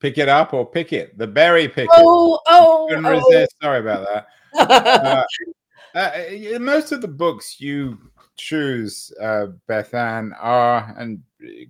pick 0.01 0.19
it 0.19 0.29
up 0.29 0.53
or 0.53 0.67
pick 0.67 0.93
it. 0.93 1.17
The 1.19 1.27
berry 1.27 1.69
picker. 1.69 1.91
Oh, 1.95 2.39
oh, 2.47 2.89
oh. 2.91 3.11
Resist. 3.11 3.55
Sorry 3.63 3.81
about 3.81 4.07
that. 4.07 4.27
uh, 5.95 5.99
uh, 5.99 6.59
most 6.59 6.93
of 6.93 7.01
the 7.01 7.09
books 7.09 7.61
you 7.61 7.99
choose, 8.37 9.13
uh, 9.21 9.47
Bethanne, 9.69 10.33
are, 10.41 10.95
and 10.99 11.23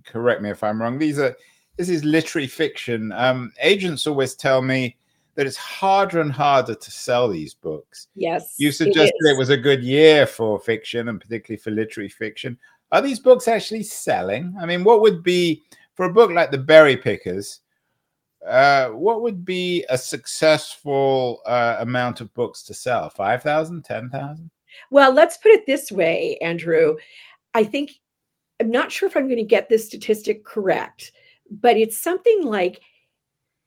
correct 0.05 0.41
me 0.41 0.49
if 0.49 0.63
I'm 0.63 0.81
wrong, 0.81 0.97
these 0.97 1.19
are 1.19 1.35
this 1.77 1.89
is 1.89 2.03
literary 2.03 2.47
fiction. 2.47 3.11
Um, 3.11 3.51
agents 3.61 4.07
always 4.07 4.35
tell 4.35 4.61
me 4.61 4.95
that 5.35 5.45
it's 5.45 5.57
harder 5.57 6.21
and 6.21 6.31
harder 6.31 6.75
to 6.75 6.91
sell 6.91 7.27
these 7.27 7.53
books. 7.53 8.07
Yes. 8.15 8.55
You 8.57 8.71
suggested 8.71 9.13
it, 9.19 9.31
it 9.31 9.37
was 9.37 9.49
a 9.49 9.57
good 9.57 9.83
year 9.83 10.25
for 10.25 10.57
fiction 10.59 11.09
and 11.09 11.19
particularly 11.19 11.61
for 11.61 11.71
literary 11.71 12.09
fiction. 12.09 12.57
Are 12.91 13.01
these 13.01 13.19
books 13.19 13.47
actually 13.47 13.83
selling? 13.83 14.55
I 14.59 14.65
mean, 14.65 14.83
what 14.83 15.01
would 15.01 15.21
be 15.21 15.63
for 15.95 16.05
a 16.05 16.13
book 16.13 16.31
like 16.31 16.51
The 16.51 16.57
Berry 16.57 16.95
Pickers? 16.95 17.59
Uh, 18.47 18.89
what 18.89 19.21
would 19.21 19.43
be 19.43 19.85
a 19.89 19.97
successful 19.97 21.41
uh, 21.45 21.77
amount 21.79 22.21
of 22.21 22.33
books 22.33 22.63
to 22.63 22.73
sell? 22.73 23.09
5,000, 23.09 23.83
10,000? 23.83 24.51
Well, 24.91 25.11
let's 25.13 25.37
put 25.37 25.51
it 25.51 25.65
this 25.65 25.91
way, 25.91 26.37
Andrew. 26.41 26.95
I 27.53 27.63
think, 27.63 27.91
I'm 28.59 28.69
not 28.69 28.91
sure 28.91 29.07
if 29.07 29.17
I'm 29.17 29.27
going 29.27 29.37
to 29.37 29.43
get 29.43 29.69
this 29.69 29.87
statistic 29.87 30.45
correct, 30.45 31.11
but 31.49 31.77
it's 31.77 31.97
something 31.97 32.43
like 32.43 32.81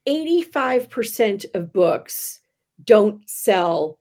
85% 0.06 1.54
of 1.54 1.72
books 1.72 2.40
don't 2.84 3.28
sell 3.28 3.98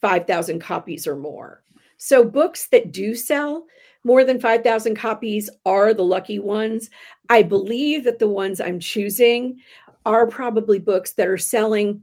5,000 0.00 0.60
copies 0.60 1.06
or 1.06 1.16
more. 1.16 1.62
So, 1.96 2.24
books 2.24 2.68
that 2.68 2.92
do 2.92 3.14
sell 3.14 3.66
more 4.04 4.24
than 4.24 4.40
5,000 4.40 4.96
copies 4.96 5.50
are 5.66 5.92
the 5.92 6.04
lucky 6.04 6.38
ones. 6.38 6.88
I 7.28 7.42
believe 7.42 8.04
that 8.04 8.18
the 8.18 8.28
ones 8.28 8.60
I'm 8.60 8.80
choosing 8.80 9.60
are 10.06 10.26
probably 10.26 10.78
books 10.78 11.12
that 11.14 11.28
are 11.28 11.38
selling. 11.38 12.02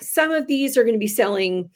Some 0.00 0.30
of 0.30 0.46
these 0.46 0.76
are 0.76 0.82
going 0.82 0.94
to 0.94 0.98
be 0.98 1.06
selling 1.06 1.70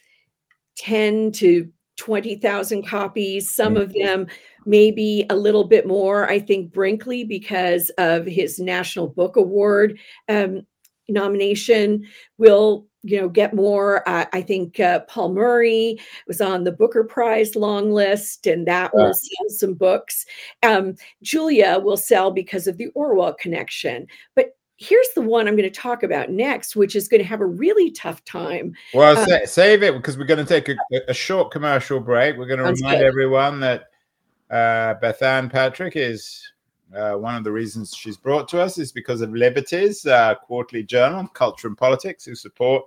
10 0.78 1.32
to 1.32 1.70
20,000 1.96 2.86
copies. 2.86 3.54
Some 3.54 3.74
mm-hmm. 3.74 3.82
of 3.82 3.92
them 3.92 4.26
maybe 4.64 5.26
a 5.30 5.36
little 5.36 5.64
bit 5.64 5.86
more. 5.86 6.30
I 6.30 6.38
think 6.38 6.72
Brinkley, 6.72 7.24
because 7.24 7.90
of 7.98 8.26
his 8.26 8.58
National 8.58 9.08
Book 9.08 9.36
Award, 9.36 9.98
um, 10.28 10.62
nomination 11.08 12.04
will 12.36 12.86
you 13.02 13.18
know 13.18 13.28
get 13.28 13.54
more 13.54 14.06
uh, 14.08 14.26
i 14.32 14.42
think 14.42 14.78
uh, 14.80 15.00
paul 15.00 15.32
murray 15.32 15.96
was 16.26 16.40
on 16.40 16.64
the 16.64 16.72
booker 16.72 17.04
prize 17.04 17.56
long 17.56 17.92
list 17.92 18.46
and 18.46 18.66
that 18.66 18.94
will 18.94 19.14
sell 19.14 19.48
some 19.48 19.72
books 19.72 20.26
um, 20.62 20.94
julia 21.22 21.78
will 21.78 21.96
sell 21.96 22.30
because 22.30 22.66
of 22.66 22.76
the 22.76 22.88
orwell 22.88 23.32
connection 23.32 24.06
but 24.34 24.57
here's 24.78 25.08
the 25.14 25.20
one 25.20 25.46
i'm 25.46 25.56
going 25.56 25.70
to 25.70 25.80
talk 25.80 26.02
about 26.02 26.30
next 26.30 26.74
which 26.74 26.96
is 26.96 27.08
going 27.08 27.20
to 27.20 27.26
have 27.26 27.40
a 27.40 27.46
really 27.46 27.90
tough 27.90 28.24
time 28.24 28.72
well 28.94 29.16
um, 29.16 29.26
sa- 29.26 29.44
save 29.44 29.82
it 29.82 29.94
because 29.94 30.16
we're 30.16 30.24
going 30.24 30.44
to 30.44 30.46
take 30.46 30.68
a, 30.68 30.76
a, 31.08 31.14
short 31.14 31.50
commercial 31.50 32.00
break 32.00 32.36
we're 32.36 32.46
going 32.46 32.58
to 32.58 32.64
remind 32.64 33.00
good. 33.00 33.06
everyone 33.06 33.60
that 33.60 33.84
uh, 34.50 34.94
Bethanne 35.02 35.50
Patrick 35.52 35.94
is 35.94 36.42
uh, 36.94 37.14
one 37.14 37.34
of 37.34 37.44
the 37.44 37.52
reasons 37.52 37.94
she's 37.94 38.16
brought 38.16 38.48
to 38.48 38.60
us 38.60 38.78
is 38.78 38.92
because 38.92 39.20
of 39.20 39.34
Liberties, 39.34 40.06
uh, 40.06 40.34
quarterly 40.36 40.82
journal, 40.82 41.26
Culture 41.28 41.68
and 41.68 41.76
Politics, 41.76 42.24
who 42.24 42.34
support 42.34 42.84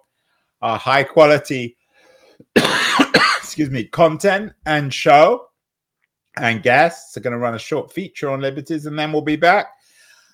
our 0.61 0.77
high 0.77 1.03
quality, 1.03 1.77
excuse 2.55 3.69
me, 3.69 3.83
content 3.85 4.53
and 4.65 4.93
show. 4.93 5.47
And 6.37 6.63
guests 6.63 7.15
are 7.17 7.19
going 7.19 7.33
to 7.33 7.39
run 7.39 7.55
a 7.55 7.59
short 7.59 7.91
feature 7.91 8.29
on 8.29 8.41
Liberties, 8.41 8.85
and 8.85 8.97
then 8.97 9.11
we'll 9.11 9.21
be 9.21 9.35
back. 9.35 9.67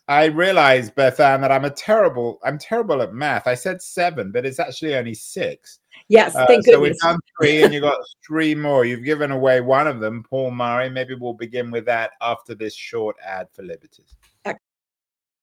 I 0.10 0.26
realize, 0.26 0.90
Bethanne, 0.90 1.42
that 1.42 1.52
I'm 1.52 1.66
a 1.66 1.70
terrible, 1.70 2.40
I'm 2.44 2.58
terrible 2.58 3.02
at 3.02 3.14
math. 3.14 3.46
I 3.46 3.56
said 3.56 3.82
seven, 3.82 4.32
but 4.32 4.46
it's 4.46 4.60
actually 4.60 4.96
only 4.96 5.14
six. 5.14 5.80
Yes, 6.08 6.34
uh, 6.36 6.46
thank 6.48 6.66
so 6.66 6.80
we've 6.80 6.98
done 7.00 7.20
three, 7.38 7.64
and 7.64 7.74
you 7.74 7.82
got 7.82 7.98
three 8.26 8.56
more. 8.56 8.86
You've 8.86 9.04
given 9.04 9.32
away 9.32 9.60
one 9.60 9.88
of 9.88 10.00
them, 10.00 10.24
Paul 10.30 10.52
Murray. 10.52 10.90
Maybe 10.90 11.16
we'll 11.16 11.34
begin 11.34 11.72
with 11.72 11.86
that 11.86 12.12
after 12.22 12.56
this 12.56 12.74
short 12.74 13.18
ad 13.26 13.48
for 13.54 13.64
Liberties. 13.64 14.16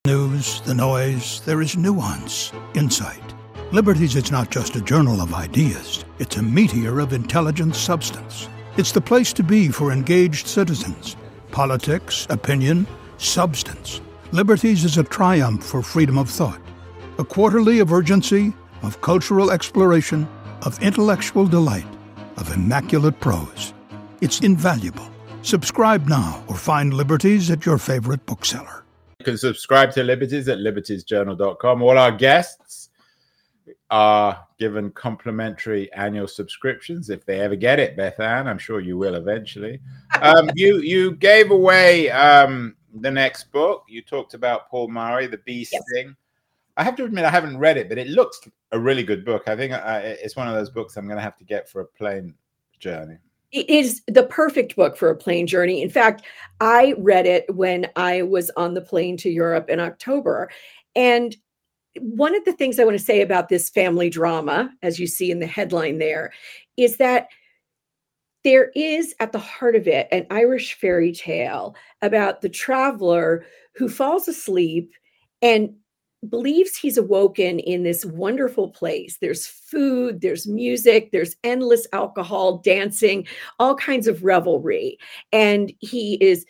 News, 0.07 0.61
the 0.63 0.75
noise, 0.75 1.41
there 1.47 1.63
is 1.63 1.79
nuance, 1.79 2.53
insight. 2.75 3.23
Liberties 3.73 4.17
is 4.17 4.31
not 4.31 4.51
just 4.51 4.77
a 4.77 4.83
journal 4.83 5.23
of 5.23 5.33
ideas, 5.33 6.05
it's 6.19 6.37
a 6.37 6.43
meteor 6.43 7.01
of 7.01 7.15
intelligent 7.15 7.75
substance. 7.75 8.51
It's 8.77 8.93
the 8.93 9.01
place 9.01 9.33
to 9.33 9.43
be 9.43 9.69
for 9.69 9.93
engaged 9.93 10.47
citizens. 10.47 11.17
Politics, 11.53 12.27
opinion, 12.29 12.87
substance. 13.17 14.03
Liberties 14.33 14.85
is 14.85 14.99
a 14.99 15.05
triumph 15.05 15.65
for 15.65 15.83
freedom 15.83 16.19
of 16.19 16.29
thought, 16.29 16.61
a 17.19 17.25
quarterly 17.25 17.79
of 17.79 17.93
urgency, 17.93 18.53
of 18.83 19.01
cultural 19.01 19.51
exploration 19.51 20.29
of 20.63 20.83
intellectual 20.83 21.47
delight, 21.47 21.87
of 22.37 22.53
immaculate 22.53 23.21
prose. 23.21 23.75
It's 24.21 24.41
invaluable. 24.41 25.09
Subscribe 25.43 26.09
now 26.09 26.43
or 26.49 26.57
find 26.57 26.95
Liberties 26.95 27.51
at 27.51 27.67
your 27.67 27.79
favorite 27.79 28.25
bookseller. 28.27 28.85
You 29.21 29.25
can 29.25 29.39
subscribe 29.39 29.93
to 29.93 30.03
Liberties 30.03 30.49
at 30.49 30.59
libertiesjournal.com. 30.59 31.83
All 31.83 31.99
our 31.99 32.13
guests 32.13 32.89
are 33.91 34.47
given 34.59 34.91
complimentary 34.91 35.93
annual 35.93 36.27
subscriptions 36.27 37.11
if 37.11 37.25
they 37.27 37.41
ever 37.41 37.55
get 37.55 37.79
it, 37.79 37.97
Bethanne. 37.97 38.47
I'm 38.47 38.59
sure 38.59 38.81
you 38.81 38.97
will 38.97 39.15
eventually. 39.15 39.81
Um, 40.21 40.51
you 40.55 40.79
you 40.79 41.13
gave 41.13 41.51
away 41.51 42.11
um, 42.11 42.75
the 43.01 43.11
next 43.11 43.51
book. 43.53 43.85
You 43.89 44.03
talked 44.03 44.35
about 44.35 44.69
Paul 44.69 44.89
Murray, 44.89 45.27
The 45.27 45.39
Bee 45.39 45.67
yes. 45.71 45.83
Sting. 45.89 46.17
I 46.77 46.83
have 46.85 46.97
to 46.97 47.05
admit 47.05 47.25
I 47.25 47.31
haven't 47.31 47.59
read 47.59 47.77
it, 47.77 47.89
but 47.89 47.99
it 47.99 48.09
looks 48.09 48.41
a 48.73 48.79
really 48.79 49.05
good 49.05 49.25
book. 49.25 49.45
I 49.47 49.57
think 49.57 49.73
uh, 49.73 49.83
I, 49.85 49.99
it's 49.99 50.37
one 50.37 50.49
of 50.49 50.55
those 50.55 50.71
books 50.71 50.97
I'm 50.97 51.07
going 51.07 51.19
to 51.19 51.23
have 51.23 51.37
to 51.37 51.45
get 51.45 51.69
for 51.69 51.83
a 51.83 51.87
plane 51.87 52.35
journey. 52.81 53.19
It 53.53 53.71
is 53.71 54.03
the 54.09 54.25
perfect 54.25 54.75
book 54.75 54.97
for 54.97 55.11
a 55.11 55.17
plane 55.17 55.47
journey. 55.47 55.83
In 55.83 55.91
fact, 55.91 56.25
I 56.61 56.95
read 56.99 57.27
it 57.27 57.45
when 57.55 57.89
I 57.95 58.23
was 58.23 58.51
on 58.57 58.75
the 58.75 58.81
plane 58.81 59.17
to 59.19 59.31
Europe 59.31 59.71
in 59.71 59.79
October. 59.79 60.51
And 60.97 61.37
one 62.01 62.35
of 62.35 62.45
the 62.45 62.53
things 62.53 62.81
I 62.81 62.85
want 62.85 62.99
to 62.99 63.05
say 63.05 63.21
about 63.21 63.49
this 63.49 63.71
family 63.71 64.11
drama, 64.11 64.73
as 64.83 64.99
you 64.99 65.07
see 65.07 65.31
in 65.31 65.39
the 65.39 65.47
headline 65.47 65.99
there, 65.99 66.33
is 66.77 66.97
that 66.97 67.29
there 68.45 68.71
is 68.75 69.15
at 69.21 69.33
the 69.33 69.39
heart 69.39 69.75
of 69.75 69.89
it 69.89 70.07
an 70.13 70.27
Irish 70.31 70.75
fairy 70.75 71.13
tale 71.13 71.75
about 72.03 72.43
the 72.43 72.49
traveler 72.49 73.45
who 73.75 73.89
falls 73.89 74.29
asleep 74.29 74.93
and 75.43 75.75
believes 76.29 76.77
he's 76.77 76.97
awoken 76.97 77.59
in 77.59 77.83
this 77.83 78.05
wonderful 78.05 78.69
place. 78.69 79.19
There's 79.21 79.47
food, 79.47 80.21
there's 80.21 80.47
music, 80.47 81.11
there's 81.13 81.37
endless 81.45 81.87
alcohol, 81.93 82.59
dancing, 82.59 83.27
all 83.59 83.75
kinds 83.75 84.07
of 84.07 84.25
revelry. 84.25 84.99
And 85.33 85.73
he 85.81 86.15
is 86.23 86.47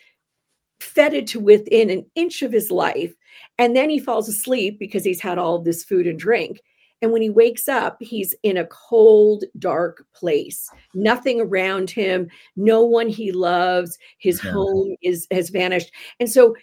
feted 0.79 1.27
to 1.27 1.39
within 1.39 1.89
an 1.89 2.05
inch 2.15 2.41
of 2.41 2.51
his 2.51 2.71
life. 2.71 3.13
And 3.57 3.75
then 3.75 3.89
he 3.89 3.99
falls 3.99 4.29
asleep 4.29 4.79
because 4.79 5.03
he's 5.03 5.21
had 5.21 5.37
all 5.37 5.59
this 5.59 5.83
food 5.83 6.07
and 6.07 6.19
drink. 6.19 6.61
And 7.01 7.11
when 7.11 7.21
he 7.21 7.29
wakes 7.29 7.67
up, 7.67 7.97
he's 7.99 8.33
in 8.43 8.57
a 8.57 8.67
cold, 8.67 9.43
dark 9.59 10.05
place. 10.15 10.69
Nothing 10.93 11.41
around 11.41 11.89
him, 11.89 12.29
no 12.55 12.83
one 12.83 13.09
he 13.09 13.31
loves. 13.31 13.97
His 14.17 14.43
yeah. 14.43 14.51
home 14.51 14.95
is 15.01 15.27
has 15.31 15.49
vanished. 15.49 15.91
And 16.19 16.29
so 16.29 16.55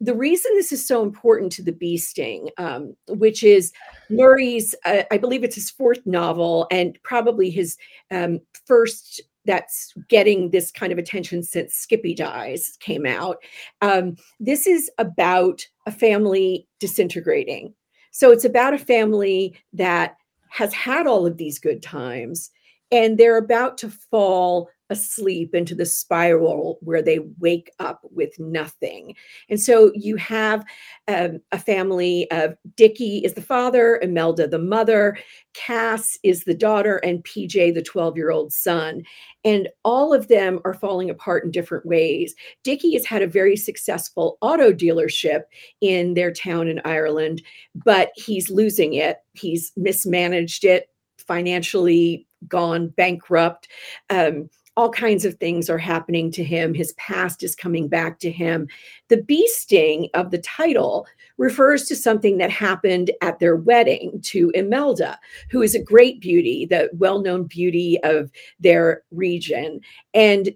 the 0.00 0.14
reason 0.14 0.50
this 0.54 0.72
is 0.72 0.86
so 0.86 1.02
important 1.02 1.52
to 1.52 1.62
the 1.62 1.72
bee 1.72 1.98
sting, 1.98 2.48
um, 2.56 2.96
which 3.08 3.42
is 3.42 3.70
Murray's, 4.08 4.74
uh, 4.86 5.02
I 5.10 5.18
believe 5.18 5.44
it's 5.44 5.56
his 5.56 5.70
fourth 5.70 6.06
novel 6.06 6.66
and 6.70 6.98
probably 7.02 7.50
his 7.50 7.76
um, 8.10 8.40
first 8.66 9.20
that's 9.44 9.92
getting 10.08 10.50
this 10.50 10.70
kind 10.70 10.92
of 10.92 10.98
attention 10.98 11.42
since 11.42 11.74
Skippy 11.74 12.14
Dies 12.14 12.76
came 12.80 13.06
out. 13.06 13.38
Um, 13.82 14.16
this 14.38 14.66
is 14.66 14.90
about 14.98 15.62
a 15.86 15.90
family 15.90 16.66
disintegrating. 16.78 17.74
So 18.10 18.30
it's 18.30 18.44
about 18.44 18.74
a 18.74 18.78
family 18.78 19.54
that 19.72 20.16
has 20.48 20.72
had 20.74 21.06
all 21.06 21.26
of 21.26 21.36
these 21.36 21.58
good 21.58 21.82
times 21.82 22.50
and 22.90 23.16
they're 23.16 23.36
about 23.36 23.78
to 23.78 23.88
fall 23.88 24.68
asleep 24.90 25.54
into 25.54 25.74
the 25.74 25.86
spiral 25.86 26.78
where 26.80 27.00
they 27.00 27.20
wake 27.38 27.70
up 27.78 28.00
with 28.10 28.38
nothing. 28.38 29.14
And 29.48 29.60
so 29.60 29.92
you 29.94 30.16
have 30.16 30.64
um, 31.08 31.40
a 31.52 31.58
family 31.58 32.30
of 32.30 32.56
Dickie 32.76 33.18
is 33.18 33.34
the 33.34 33.42
father, 33.42 33.98
Imelda 34.02 34.48
the 34.48 34.58
mother, 34.58 35.16
Cass 35.54 36.18
is 36.22 36.44
the 36.44 36.54
daughter, 36.54 36.96
and 36.98 37.24
PJ 37.24 37.74
the 37.74 37.82
12 37.82 38.16
year 38.16 38.30
old 38.30 38.52
son. 38.52 39.02
And 39.44 39.68
all 39.84 40.12
of 40.12 40.28
them 40.28 40.60
are 40.64 40.74
falling 40.74 41.08
apart 41.08 41.44
in 41.44 41.50
different 41.50 41.86
ways. 41.86 42.34
Dickie 42.62 42.94
has 42.94 43.06
had 43.06 43.22
a 43.22 43.26
very 43.26 43.56
successful 43.56 44.36
auto 44.40 44.72
dealership 44.72 45.42
in 45.80 46.14
their 46.14 46.32
town 46.32 46.68
in 46.68 46.80
Ireland, 46.84 47.42
but 47.74 48.10
he's 48.14 48.50
losing 48.50 48.94
it. 48.94 49.18
He's 49.34 49.72
mismanaged 49.76 50.64
it 50.64 50.88
financially 51.26 52.26
gone 52.48 52.88
bankrupt. 52.88 53.68
Um, 54.08 54.48
all 54.76 54.90
kinds 54.90 55.24
of 55.24 55.34
things 55.34 55.68
are 55.68 55.78
happening 55.78 56.30
to 56.32 56.44
him. 56.44 56.72
His 56.74 56.92
past 56.94 57.42
is 57.42 57.54
coming 57.54 57.88
back 57.88 58.18
to 58.20 58.30
him. 58.30 58.68
The 59.08 59.22
bee 59.22 59.46
sting 59.48 60.08
of 60.14 60.30
the 60.30 60.38
title 60.38 61.06
refers 61.38 61.84
to 61.86 61.96
something 61.96 62.38
that 62.38 62.50
happened 62.50 63.10
at 63.20 63.38
their 63.38 63.56
wedding 63.56 64.20
to 64.24 64.50
Imelda, 64.54 65.18
who 65.50 65.62
is 65.62 65.74
a 65.74 65.82
great 65.82 66.20
beauty, 66.20 66.66
the 66.66 66.88
well 66.92 67.20
known 67.20 67.44
beauty 67.44 67.98
of 68.04 68.30
their 68.60 69.02
region. 69.10 69.80
And 70.14 70.54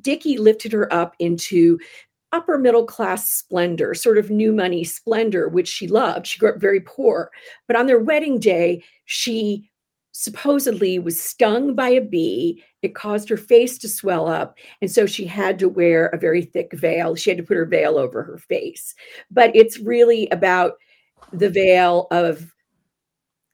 Dickie 0.00 0.38
lifted 0.38 0.72
her 0.72 0.92
up 0.92 1.14
into 1.18 1.78
upper 2.32 2.58
middle 2.58 2.84
class 2.84 3.30
splendor, 3.30 3.94
sort 3.94 4.18
of 4.18 4.28
new 4.28 4.52
money 4.52 4.82
splendor, 4.82 5.48
which 5.48 5.68
she 5.68 5.86
loved. 5.86 6.26
She 6.26 6.38
grew 6.38 6.50
up 6.50 6.60
very 6.60 6.80
poor. 6.80 7.30
But 7.68 7.76
on 7.76 7.86
their 7.86 8.00
wedding 8.00 8.40
day, 8.40 8.82
she 9.04 9.70
supposedly 10.16 10.96
was 11.00 11.20
stung 11.20 11.74
by 11.74 11.88
a 11.88 12.00
bee. 12.00 12.62
It 12.82 12.94
caused 12.94 13.28
her 13.28 13.36
face 13.36 13.76
to 13.78 13.88
swell 13.88 14.28
up. 14.28 14.56
And 14.80 14.90
so 14.90 15.06
she 15.06 15.26
had 15.26 15.58
to 15.58 15.68
wear 15.68 16.06
a 16.06 16.18
very 16.18 16.42
thick 16.42 16.72
veil. 16.72 17.16
She 17.16 17.30
had 17.30 17.36
to 17.38 17.42
put 17.42 17.56
her 17.56 17.66
veil 17.66 17.98
over 17.98 18.22
her 18.22 18.38
face. 18.38 18.94
But 19.30 19.54
it's 19.56 19.80
really 19.80 20.28
about 20.28 20.74
the 21.32 21.50
veil 21.50 22.06
of 22.12 22.54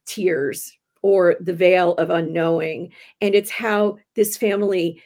tears 0.04 0.70
or 1.00 1.36
the 1.40 1.54
veil 1.54 1.94
of 1.94 2.10
unknowing. 2.10 2.92
And 3.22 3.34
it's 3.34 3.50
how 3.50 3.96
this 4.14 4.36
family 4.36 5.02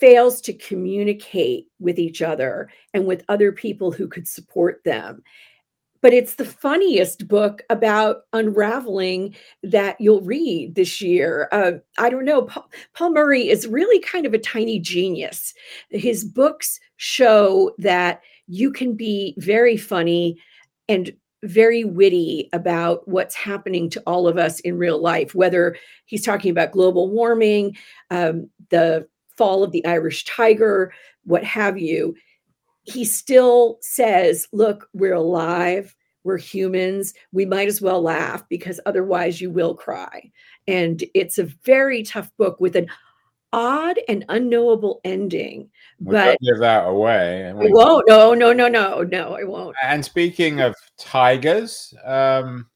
fails 0.00 0.40
to 0.40 0.52
communicate 0.52 1.66
with 1.78 2.00
each 2.00 2.22
other 2.22 2.70
and 2.92 3.06
with 3.06 3.24
other 3.28 3.52
people 3.52 3.92
who 3.92 4.08
could 4.08 4.26
support 4.26 4.82
them 4.84 5.22
but 6.00 6.12
it's 6.12 6.34
the 6.34 6.44
funniest 6.44 7.28
book 7.28 7.62
about 7.70 8.22
unraveling 8.32 9.34
that 9.62 10.00
you'll 10.00 10.22
read 10.22 10.74
this 10.74 11.00
year. 11.00 11.48
Uh, 11.52 11.72
I 11.98 12.10
don't 12.10 12.24
know. 12.24 12.42
Paul, 12.42 12.70
Paul, 12.94 13.12
Murray 13.12 13.48
is 13.48 13.66
really 13.66 14.00
kind 14.00 14.26
of 14.26 14.34
a 14.34 14.38
tiny 14.38 14.78
genius. 14.78 15.54
His 15.90 16.24
books 16.24 16.78
show 16.96 17.72
that 17.78 18.22
you 18.46 18.72
can 18.72 18.94
be 18.94 19.34
very 19.38 19.76
funny 19.76 20.40
and 20.88 21.12
very 21.44 21.84
witty 21.84 22.48
about 22.52 23.06
what's 23.06 23.34
happening 23.34 23.88
to 23.90 24.02
all 24.06 24.26
of 24.26 24.38
us 24.38 24.58
in 24.60 24.76
real 24.76 25.00
life, 25.00 25.34
whether 25.34 25.76
he's 26.06 26.24
talking 26.24 26.50
about 26.50 26.72
global 26.72 27.10
warming, 27.10 27.76
um, 28.10 28.48
the 28.70 29.06
fall 29.36 29.62
of 29.62 29.70
the 29.70 29.84
Irish 29.86 30.24
tiger, 30.24 30.92
what 31.24 31.44
have 31.44 31.78
you 31.78 32.14
he 32.88 33.04
still 33.04 33.78
says, 33.80 34.46
Look, 34.52 34.88
we're 34.92 35.14
alive, 35.14 35.94
we're 36.24 36.38
humans. 36.38 37.14
We 37.32 37.44
might 37.46 37.68
as 37.68 37.80
well 37.80 38.02
laugh 38.02 38.44
because 38.48 38.80
otherwise 38.86 39.40
you 39.40 39.50
will 39.50 39.74
cry. 39.74 40.30
And 40.66 41.02
it's 41.14 41.38
a 41.38 41.44
very 41.64 42.02
tough 42.02 42.30
book 42.36 42.60
with 42.60 42.76
an 42.76 42.88
odd 43.52 43.98
and 44.08 44.24
unknowable 44.28 45.00
ending. 45.04 45.70
We 46.00 46.12
but 46.12 46.38
give 46.40 46.58
that 46.58 46.86
away. 46.86 47.48
I 47.48 47.52
won't. 47.54 48.06
No, 48.08 48.34
no, 48.34 48.52
no, 48.52 48.68
no, 48.68 49.02
no, 49.02 49.36
I 49.36 49.44
won't. 49.44 49.76
And 49.82 50.04
speaking 50.04 50.60
of 50.60 50.74
tigers, 50.98 51.94
um, 52.04 52.66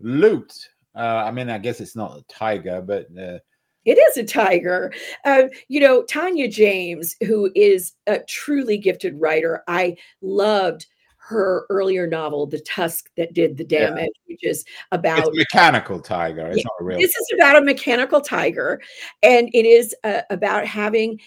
Loot. 0.00 0.52
Uh, 0.94 1.24
I 1.26 1.30
mean, 1.30 1.50
I 1.50 1.58
guess 1.58 1.80
it's 1.80 1.96
not 1.96 2.18
a 2.18 2.24
tiger, 2.28 2.80
but 2.80 3.06
uh, 3.18 3.38
it 3.84 3.98
is 3.98 4.16
a 4.16 4.24
tiger. 4.24 4.92
Uh, 5.24 5.44
you 5.68 5.80
know, 5.80 6.02
Tania 6.04 6.48
James, 6.48 7.16
who 7.26 7.50
is 7.54 7.92
a 8.06 8.20
truly 8.20 8.78
gifted 8.78 9.20
writer, 9.20 9.62
I 9.68 9.96
loved 10.22 10.86
her 11.26 11.64
earlier 11.70 12.06
novel, 12.06 12.46
The 12.46 12.60
Tusk 12.60 13.08
That 13.16 13.32
Did 13.32 13.56
the 13.56 13.64
Damage, 13.64 14.10
yeah. 14.26 14.34
which 14.34 14.44
is 14.44 14.64
about 14.92 15.28
it's 15.28 15.36
mechanical 15.36 15.98
tiger. 15.98 16.48
It's 16.48 16.58
yeah, 16.58 16.64
not 16.64 16.86
real. 16.86 16.98
This 16.98 17.10
is 17.10 17.32
about 17.34 17.56
a 17.56 17.62
mechanical 17.62 18.20
tiger, 18.20 18.80
and 19.22 19.48
it 19.54 19.64
is 19.64 19.94
uh, 20.04 20.20
about 20.30 20.66
having 20.66 21.18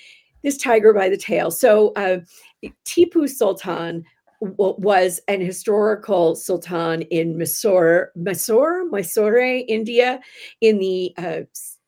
this 0.43 0.57
tiger 0.57 0.93
by 0.93 1.09
the 1.09 1.17
tail. 1.17 1.49
So, 1.49 1.93
uh, 1.95 2.19
Tipu 2.85 3.27
Sultan 3.27 4.03
was 4.39 5.19
an 5.27 5.41
historical 5.41 6.35
sultan 6.35 7.01
in 7.03 7.37
Mysore, 7.37 8.11
Mysore, 8.15 8.85
Mysore, 8.85 9.63
India, 9.67 10.19
in 10.61 10.77
the 10.77 11.13
uh, 11.17 11.41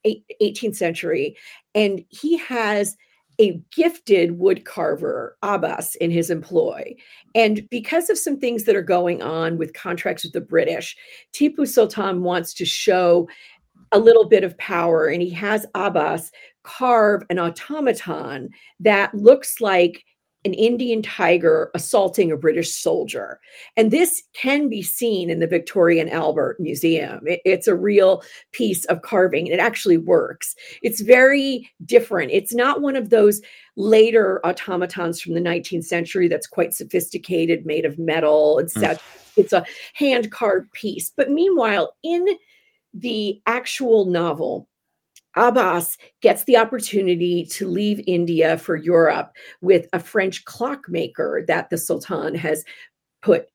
18th 0.06 0.76
century, 0.76 1.36
and 1.76 2.04
he 2.10 2.38
has 2.38 2.96
a 3.40 3.62
gifted 3.74 4.38
wood 4.38 4.66
carver, 4.66 5.38
Abbas, 5.42 5.96
in 5.96 6.12
his 6.12 6.30
employ. 6.30 6.94
And 7.36 7.68
because 7.70 8.10
of 8.10 8.18
some 8.18 8.38
things 8.38 8.66
that 8.66 8.76
are 8.76 8.82
going 8.82 9.22
on 9.22 9.58
with 9.58 9.74
contracts 9.74 10.24
with 10.24 10.34
the 10.34 10.42
British, 10.42 10.98
Tipu 11.34 11.66
Sultan 11.66 12.22
wants 12.22 12.54
to 12.56 12.66
show 12.66 13.30
a 13.94 14.00
little 14.00 14.28
bit 14.28 14.44
of 14.44 14.58
power, 14.58 15.08
and 15.08 15.22
he 15.22 15.30
has 15.30 15.66
Abbas 15.74 16.32
carve 16.64 17.24
an 17.30 17.40
automaton 17.40 18.50
that 18.80 19.16
looks 19.16 19.62
like 19.62 20.04
an 20.50 20.56
Indian 20.56 21.04
tiger 21.04 21.70
assaulting 21.76 22.32
a 22.32 22.38
British 22.38 22.72
soldier. 22.72 23.40
And 23.78 23.92
this 23.92 24.24
can 24.34 24.68
be 24.68 24.82
seen 24.82 25.30
in 25.30 25.40
the 25.40 25.48
Victoria 25.48 26.02
and 26.02 26.12
Albert 26.12 26.60
Museum. 26.60 27.20
It, 27.28 27.42
it's 27.46 27.68
a 27.68 27.76
real 27.76 28.24
piece 28.52 28.84
of 28.86 29.04
carving. 29.04 29.46
It 29.46 29.60
actually 29.60 29.98
works. 29.98 30.56
It's 30.82 31.02
very 31.02 31.70
different. 31.86 32.32
It's 32.32 32.56
not 32.56 32.82
one 32.82 32.96
of 32.96 33.12
those 33.12 33.42
later 33.76 34.42
automatons 34.44 35.22
from 35.22 35.36
the 35.36 35.42
19th 35.42 35.86
century 35.86 36.28
that's 36.28 36.48
quite 36.48 36.74
sophisticated, 36.74 37.66
made 37.66 37.86
of 37.86 38.00
metal, 38.00 38.60
etc. 38.60 38.96
Mm. 38.96 39.02
It's 39.38 39.54
a 39.54 39.66
hand 39.94 40.32
carved 40.32 40.72
piece. 40.72 41.12
But 41.16 41.30
meanwhile, 41.30 41.96
in 42.02 42.26
the 42.94 43.40
actual 43.46 44.06
novel, 44.06 44.68
Abbas 45.36 45.98
gets 46.22 46.44
the 46.46 46.58
opportunity 46.58 47.46
to 47.46 47.68
leave 47.68 48.04
India 48.08 48.58
for 48.58 48.76
Europe 48.76 49.32
with 49.62 49.88
a 49.94 50.00
French 50.00 50.44
clockmaker 50.46 51.44
that 51.48 51.70
the 51.70 51.78
Sultan 51.78 52.36
has 52.36 52.64
put 53.22 53.48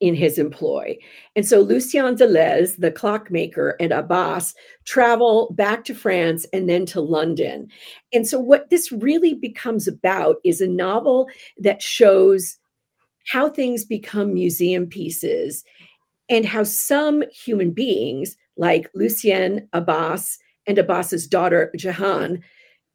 in 0.00 0.14
his 0.14 0.38
employ. 0.38 0.96
And 1.34 1.46
so 1.46 1.60
Lucien 1.60 2.16
Du 2.16 2.26
Leze, 2.26 2.76
the 2.76 2.90
clockmaker, 2.90 3.76
and 3.80 3.92
Abbas 3.92 4.54
travel 4.84 5.54
back 5.56 5.84
to 5.84 5.94
France 5.94 6.46
and 6.52 6.68
then 6.68 6.84
to 6.86 7.00
London. 7.00 7.68
And 8.12 8.26
so, 8.26 8.38
what 8.38 8.70
this 8.70 8.92
really 8.92 9.34
becomes 9.34 9.88
about 9.88 10.36
is 10.44 10.60
a 10.60 10.66
novel 10.66 11.28
that 11.58 11.80
shows 11.80 12.58
how 13.26 13.48
things 13.48 13.84
become 13.84 14.34
museum 14.34 14.86
pieces 14.86 15.64
and 16.28 16.44
how 16.44 16.64
some 16.64 17.22
human 17.30 17.70
beings, 17.70 18.36
like 18.56 18.90
Lucien 18.94 19.66
Abbas, 19.72 20.38
and 20.66 20.78
Abbas's 20.78 21.26
daughter, 21.26 21.72
Jahan, 21.76 22.42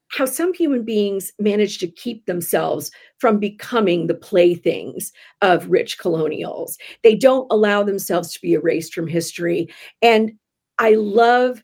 how 0.10 0.26
some 0.26 0.54
human 0.54 0.84
beings 0.84 1.32
manage 1.40 1.78
to 1.80 1.88
keep 1.88 2.26
themselves 2.26 2.92
from 3.20 3.40
becoming 3.40 4.08
the 4.08 4.16
playthings 4.16 5.12
of 5.42 5.70
rich 5.70 6.00
colonials. 6.00 6.78
They 7.04 7.16
don't 7.16 7.48
allow 7.52 7.84
themselves 7.84 8.34
to 8.34 8.42
be 8.42 8.54
erased 8.54 8.94
from 8.94 9.08
history. 9.08 9.70
And 10.02 10.34
I 10.80 10.96
love 10.96 11.62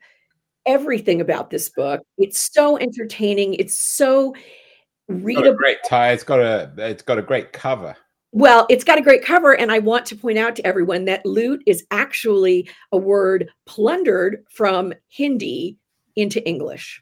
everything 0.65 1.21
about 1.21 1.49
this 1.49 1.69
book. 1.69 2.01
It's 2.17 2.51
so 2.53 2.77
entertaining. 2.77 3.55
It's 3.55 3.77
so 3.77 4.35
readable. 5.07 5.51
It's 5.51 5.57
great 5.57 5.77
tie. 5.87 6.11
It's 6.11 6.23
got 6.23 6.39
a 6.39 6.71
it's 6.77 7.03
got 7.03 7.17
a 7.17 7.23
great 7.23 7.51
cover. 7.51 7.95
Well, 8.31 8.65
it's 8.69 8.83
got 8.83 8.97
a 8.97 9.01
great 9.01 9.23
cover, 9.23 9.55
and 9.55 9.71
I 9.71 9.79
want 9.79 10.05
to 10.07 10.15
point 10.15 10.37
out 10.37 10.57
to 10.57 10.67
everyone 10.67 11.05
that 11.05 11.25
loot 11.25 11.63
is 11.65 11.85
actually 11.91 12.69
a 12.91 12.97
word 12.97 13.49
plundered 13.65 14.43
from 14.51 14.93
Hindi 15.07 15.77
into 16.15 16.45
English. 16.47 17.01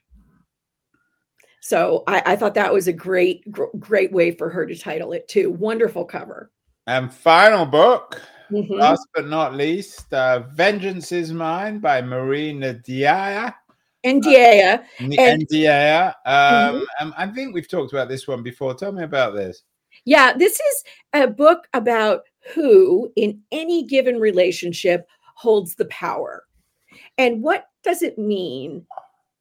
So 1.61 2.03
I, 2.07 2.21
I 2.25 2.35
thought 2.35 2.55
that 2.55 2.73
was 2.73 2.87
a 2.87 2.93
great, 2.93 3.49
gr- 3.49 3.65
great 3.79 4.11
way 4.11 4.31
for 4.31 4.49
her 4.49 4.65
to 4.65 4.75
title 4.75 5.13
it 5.13 5.27
too. 5.27 5.51
Wonderful 5.51 6.03
cover. 6.03 6.51
And 6.87 7.13
final 7.13 7.65
book, 7.65 8.21
mm-hmm. 8.51 8.73
last 8.73 9.07
but 9.15 9.27
not 9.27 9.55
least, 9.55 10.13
uh, 10.13 10.41
"Vengeance 10.53 11.13
Is 11.13 11.31
Mine" 11.31 11.79
by 11.79 12.01
Marie 12.01 12.53
Ndiaye. 12.53 13.53
Ndiaye. 14.05 14.83
Uh. 14.99 16.09
Um, 16.25 16.85
mm-hmm. 16.99 17.09
I 17.15 17.27
think 17.27 17.55
we've 17.55 17.69
talked 17.69 17.93
about 17.93 18.09
this 18.09 18.27
one 18.27 18.43
before. 18.43 18.73
Tell 18.73 18.91
me 18.91 19.03
about 19.03 19.33
this. 19.33 19.63
Yeah, 20.05 20.33
this 20.35 20.59
is 20.59 20.83
a 21.13 21.27
book 21.27 21.67
about 21.73 22.23
who, 22.53 23.11
in 23.15 23.41
any 23.53 23.83
given 23.83 24.19
relationship, 24.19 25.07
holds 25.35 25.75
the 25.75 25.85
power. 25.85 26.43
And 27.17 27.41
what 27.41 27.67
does 27.83 28.01
it 28.01 28.17
mean 28.17 28.85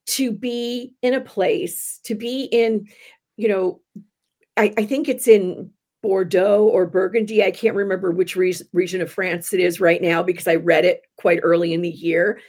to 0.06 0.32
be 0.32 0.94
in 1.02 1.14
a 1.14 1.20
place, 1.20 2.00
to 2.04 2.14
be 2.14 2.44
in, 2.44 2.88
you 3.36 3.48
know, 3.48 3.80
I, 4.56 4.74
I 4.76 4.84
think 4.84 5.08
it's 5.08 5.28
in 5.28 5.70
Bordeaux 6.02 6.64
or 6.64 6.86
Burgundy. 6.86 7.44
I 7.44 7.50
can't 7.50 7.76
remember 7.76 8.10
which 8.10 8.36
re- 8.36 8.54
region 8.72 9.00
of 9.00 9.12
France 9.12 9.52
it 9.52 9.60
is 9.60 9.80
right 9.80 10.02
now 10.02 10.22
because 10.22 10.48
I 10.48 10.56
read 10.56 10.84
it 10.84 11.02
quite 11.16 11.40
early 11.42 11.72
in 11.72 11.82
the 11.82 11.90
year. 11.90 12.40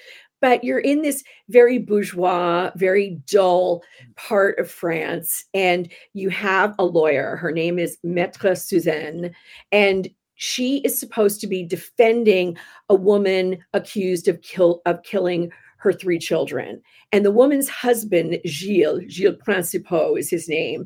But 0.42 0.64
you're 0.64 0.80
in 0.80 1.04
this 1.04 1.24
very 1.48 1.78
bourgeois, 1.78 2.72
very 2.76 3.22
dull 3.32 3.82
part 4.18 4.60
of 4.60 4.70
France, 4.70 5.46
and 5.54 5.90
you 6.14 6.30
have 6.30 6.76
a 6.78 6.84
lawyer. 6.84 7.38
Her 7.38 7.54
name 7.54 7.80
is 7.80 7.98
Maître 8.06 8.60
Suzanne, 8.60 9.34
and 9.72 10.10
she 10.44 10.80
is 10.80 11.00
supposed 11.00 11.40
to 11.40 11.48
be 11.48 11.64
defending 11.64 12.58
a 12.90 12.96
woman 12.96 13.58
accused 13.74 14.28
of 14.28 14.42
kill 14.42 14.82
of 14.86 15.02
killing 15.02 15.50
her 15.78 15.94
three 15.94 16.20
children. 16.20 16.82
And 17.14 17.24
the 17.24 17.32
woman's 17.32 17.70
husband, 17.70 18.38
Gilles, 18.46 19.06
Gilles 19.08 19.38
Principaux 19.38 20.20
is 20.20 20.30
his 20.30 20.50
name, 20.50 20.84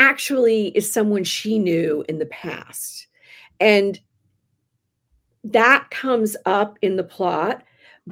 actually 0.00 0.68
is 0.76 0.92
someone 0.92 1.22
she 1.22 1.60
knew 1.60 2.04
in 2.08 2.18
the 2.18 2.26
past. 2.26 3.06
And 3.60 4.00
that 5.44 5.88
comes 5.90 6.36
up 6.44 6.76
in 6.82 6.96
the 6.96 7.04
plot. 7.04 7.62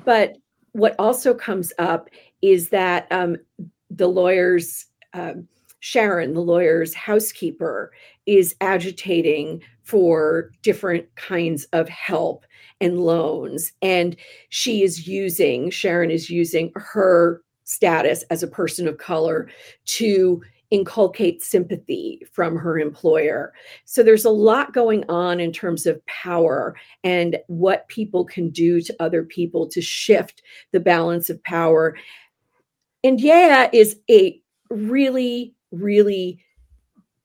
But 0.05 0.37
what 0.71 0.95
also 1.01 1.35
comes 1.35 1.73
up 1.81 2.11
is 2.43 2.69
that 2.69 3.09
um, 3.11 3.39
the 3.91 4.07
lawyer's, 4.07 4.87
um, 5.15 5.49
Sharon, 5.85 6.33
the 6.33 6.41
lawyer's 6.41 6.95
housekeeper, 6.95 7.93
is 8.25 8.57
agitating 8.63 9.63
for 9.83 10.51
different 10.63 11.15
kinds 11.17 11.67
of 11.75 11.91
help 11.91 12.47
and 12.81 13.01
loans. 13.01 13.71
And 13.83 14.17
she 14.49 14.83
is 14.83 15.07
using, 15.07 15.69
Sharon 15.69 16.11
is 16.11 16.31
using 16.31 16.73
her 16.75 17.43
status 17.65 18.23
as 18.31 18.43
a 18.43 18.49
person 18.49 18.89
of 18.89 18.97
color 18.97 19.51
to 19.85 20.41
inculcate 20.71 21.43
sympathy 21.43 22.27
from 22.33 22.57
her 22.57 22.79
employer. 22.79 23.53
So 23.85 24.03
there's 24.03 24.25
a 24.25 24.31
lot 24.31 24.73
going 24.73 25.05
on 25.11 25.39
in 25.39 25.53
terms 25.53 25.85
of 25.85 26.05
power 26.07 26.75
and 27.05 27.37
what 27.49 27.87
people 27.89 28.25
can 28.25 28.49
do 28.49 28.81
to 28.81 28.97
other 29.01 29.23
people 29.23 29.67
to 29.67 29.83
shift 29.83 30.41
the 30.73 30.81
balance 30.81 31.29
of 31.29 31.45
power. 31.45 31.95
And 33.05 33.21
yeah, 33.21 33.69
is 33.75 33.99
a 34.11 34.41
really, 34.71 35.55
really 35.75 36.41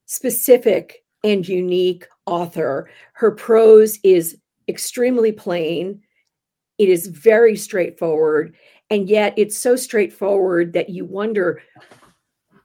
specific 0.06 1.04
and 1.24 1.46
unique 1.46 2.06
author. 2.26 2.90
Her 3.12 3.30
prose 3.30 3.98
is 4.02 4.36
extremely 4.68 5.32
plain. 5.32 6.00
It 6.78 6.88
is 6.88 7.06
very 7.08 7.56
straightforward. 7.56 8.54
And 8.88 9.08
yet 9.08 9.34
it's 9.36 9.56
so 9.56 9.76
straightforward 9.76 10.72
that 10.72 10.90
you 10.90 11.04
wonder 11.04 11.62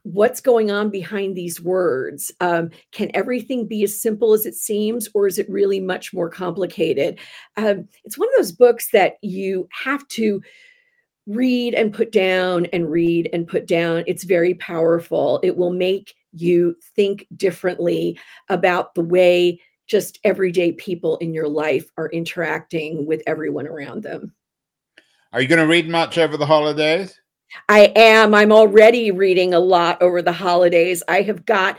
what's 0.02 0.40
going 0.40 0.70
on 0.70 0.88
behind 0.88 1.36
these 1.36 1.60
words. 1.60 2.30
Um, 2.40 2.70
can 2.92 3.10
everything 3.14 3.66
be 3.66 3.82
as 3.82 4.00
simple 4.00 4.32
as 4.34 4.46
it 4.46 4.54
seems, 4.54 5.08
or 5.14 5.26
is 5.26 5.36
it 5.38 5.50
really 5.50 5.80
much 5.80 6.14
more 6.14 6.30
complicated? 6.30 7.18
Um, 7.56 7.88
it's 8.04 8.16
one 8.16 8.28
of 8.28 8.34
those 8.36 8.52
books 8.52 8.90
that 8.92 9.14
you 9.22 9.68
have 9.72 10.06
to 10.08 10.40
read 11.26 11.74
and 11.74 11.92
put 11.92 12.12
down 12.12 12.66
and 12.66 12.90
read 12.90 13.28
and 13.32 13.48
put 13.48 13.66
down. 13.66 14.04
It's 14.06 14.24
very 14.24 14.54
powerful. 14.54 15.40
It 15.42 15.56
will 15.56 15.72
make 15.72 16.14
you 16.32 16.76
think 16.94 17.26
differently 17.36 18.18
about 18.48 18.94
the 18.94 19.02
way 19.02 19.60
just 19.86 20.18
everyday 20.24 20.72
people 20.72 21.16
in 21.18 21.32
your 21.32 21.48
life 21.48 21.90
are 21.96 22.08
interacting 22.10 23.06
with 23.06 23.22
everyone 23.26 23.66
around 23.66 24.02
them. 24.02 24.34
Are 25.32 25.40
you 25.40 25.48
going 25.48 25.60
to 25.60 25.66
read 25.66 25.88
much 25.88 26.18
over 26.18 26.36
the 26.36 26.46
holidays? 26.46 27.20
I 27.68 27.92
am. 27.96 28.34
I'm 28.34 28.52
already 28.52 29.10
reading 29.10 29.54
a 29.54 29.58
lot 29.58 30.00
over 30.02 30.20
the 30.22 30.32
holidays. 30.32 31.02
I 31.08 31.22
have 31.22 31.46
got, 31.46 31.78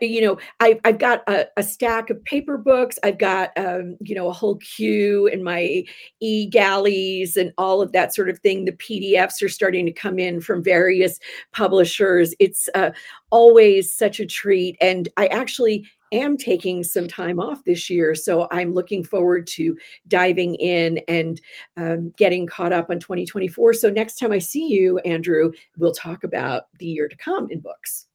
you 0.00 0.20
know, 0.20 0.38
I've, 0.60 0.80
I've 0.84 0.98
got 0.98 1.22
a, 1.28 1.46
a 1.56 1.62
stack 1.62 2.10
of 2.10 2.22
paper 2.24 2.56
books. 2.58 2.98
I've 3.02 3.18
got, 3.18 3.50
um, 3.56 3.96
you 4.00 4.14
know, 4.14 4.28
a 4.28 4.32
whole 4.32 4.56
queue 4.56 5.26
in 5.26 5.42
my 5.42 5.84
e 6.20 6.46
galleys 6.46 7.36
and 7.36 7.52
all 7.58 7.82
of 7.82 7.92
that 7.92 8.14
sort 8.14 8.28
of 8.28 8.38
thing. 8.40 8.64
The 8.64 8.72
PDFs 8.72 9.42
are 9.42 9.48
starting 9.48 9.86
to 9.86 9.92
come 9.92 10.18
in 10.18 10.40
from 10.40 10.62
various 10.62 11.18
publishers. 11.52 12.34
It's 12.38 12.68
uh, 12.74 12.90
always 13.30 13.92
such 13.92 14.20
a 14.20 14.26
treat. 14.26 14.76
And 14.80 15.08
I 15.16 15.26
actually 15.28 15.86
am 16.12 16.36
taking 16.36 16.84
some 16.84 17.08
time 17.08 17.40
off 17.40 17.64
this 17.64 17.90
year. 17.90 18.14
So 18.14 18.46
I'm 18.50 18.72
looking 18.72 19.02
forward 19.02 19.46
to 19.48 19.76
diving 20.06 20.54
in 20.56 20.98
and 21.08 21.40
um, 21.76 22.12
getting 22.16 22.46
caught 22.46 22.72
up 22.72 22.90
on 22.90 23.00
2024. 23.00 23.74
So 23.74 23.90
next 23.90 24.16
time 24.16 24.32
I 24.32 24.38
see 24.38 24.68
you, 24.68 24.98
Andrew, 25.00 25.52
we'll 25.78 25.92
talk 25.92 26.22
about 26.22 26.64
the 26.78 26.86
year 26.86 27.08
to 27.08 27.16
come 27.16 27.50
in 27.50 27.60
books. 27.60 28.06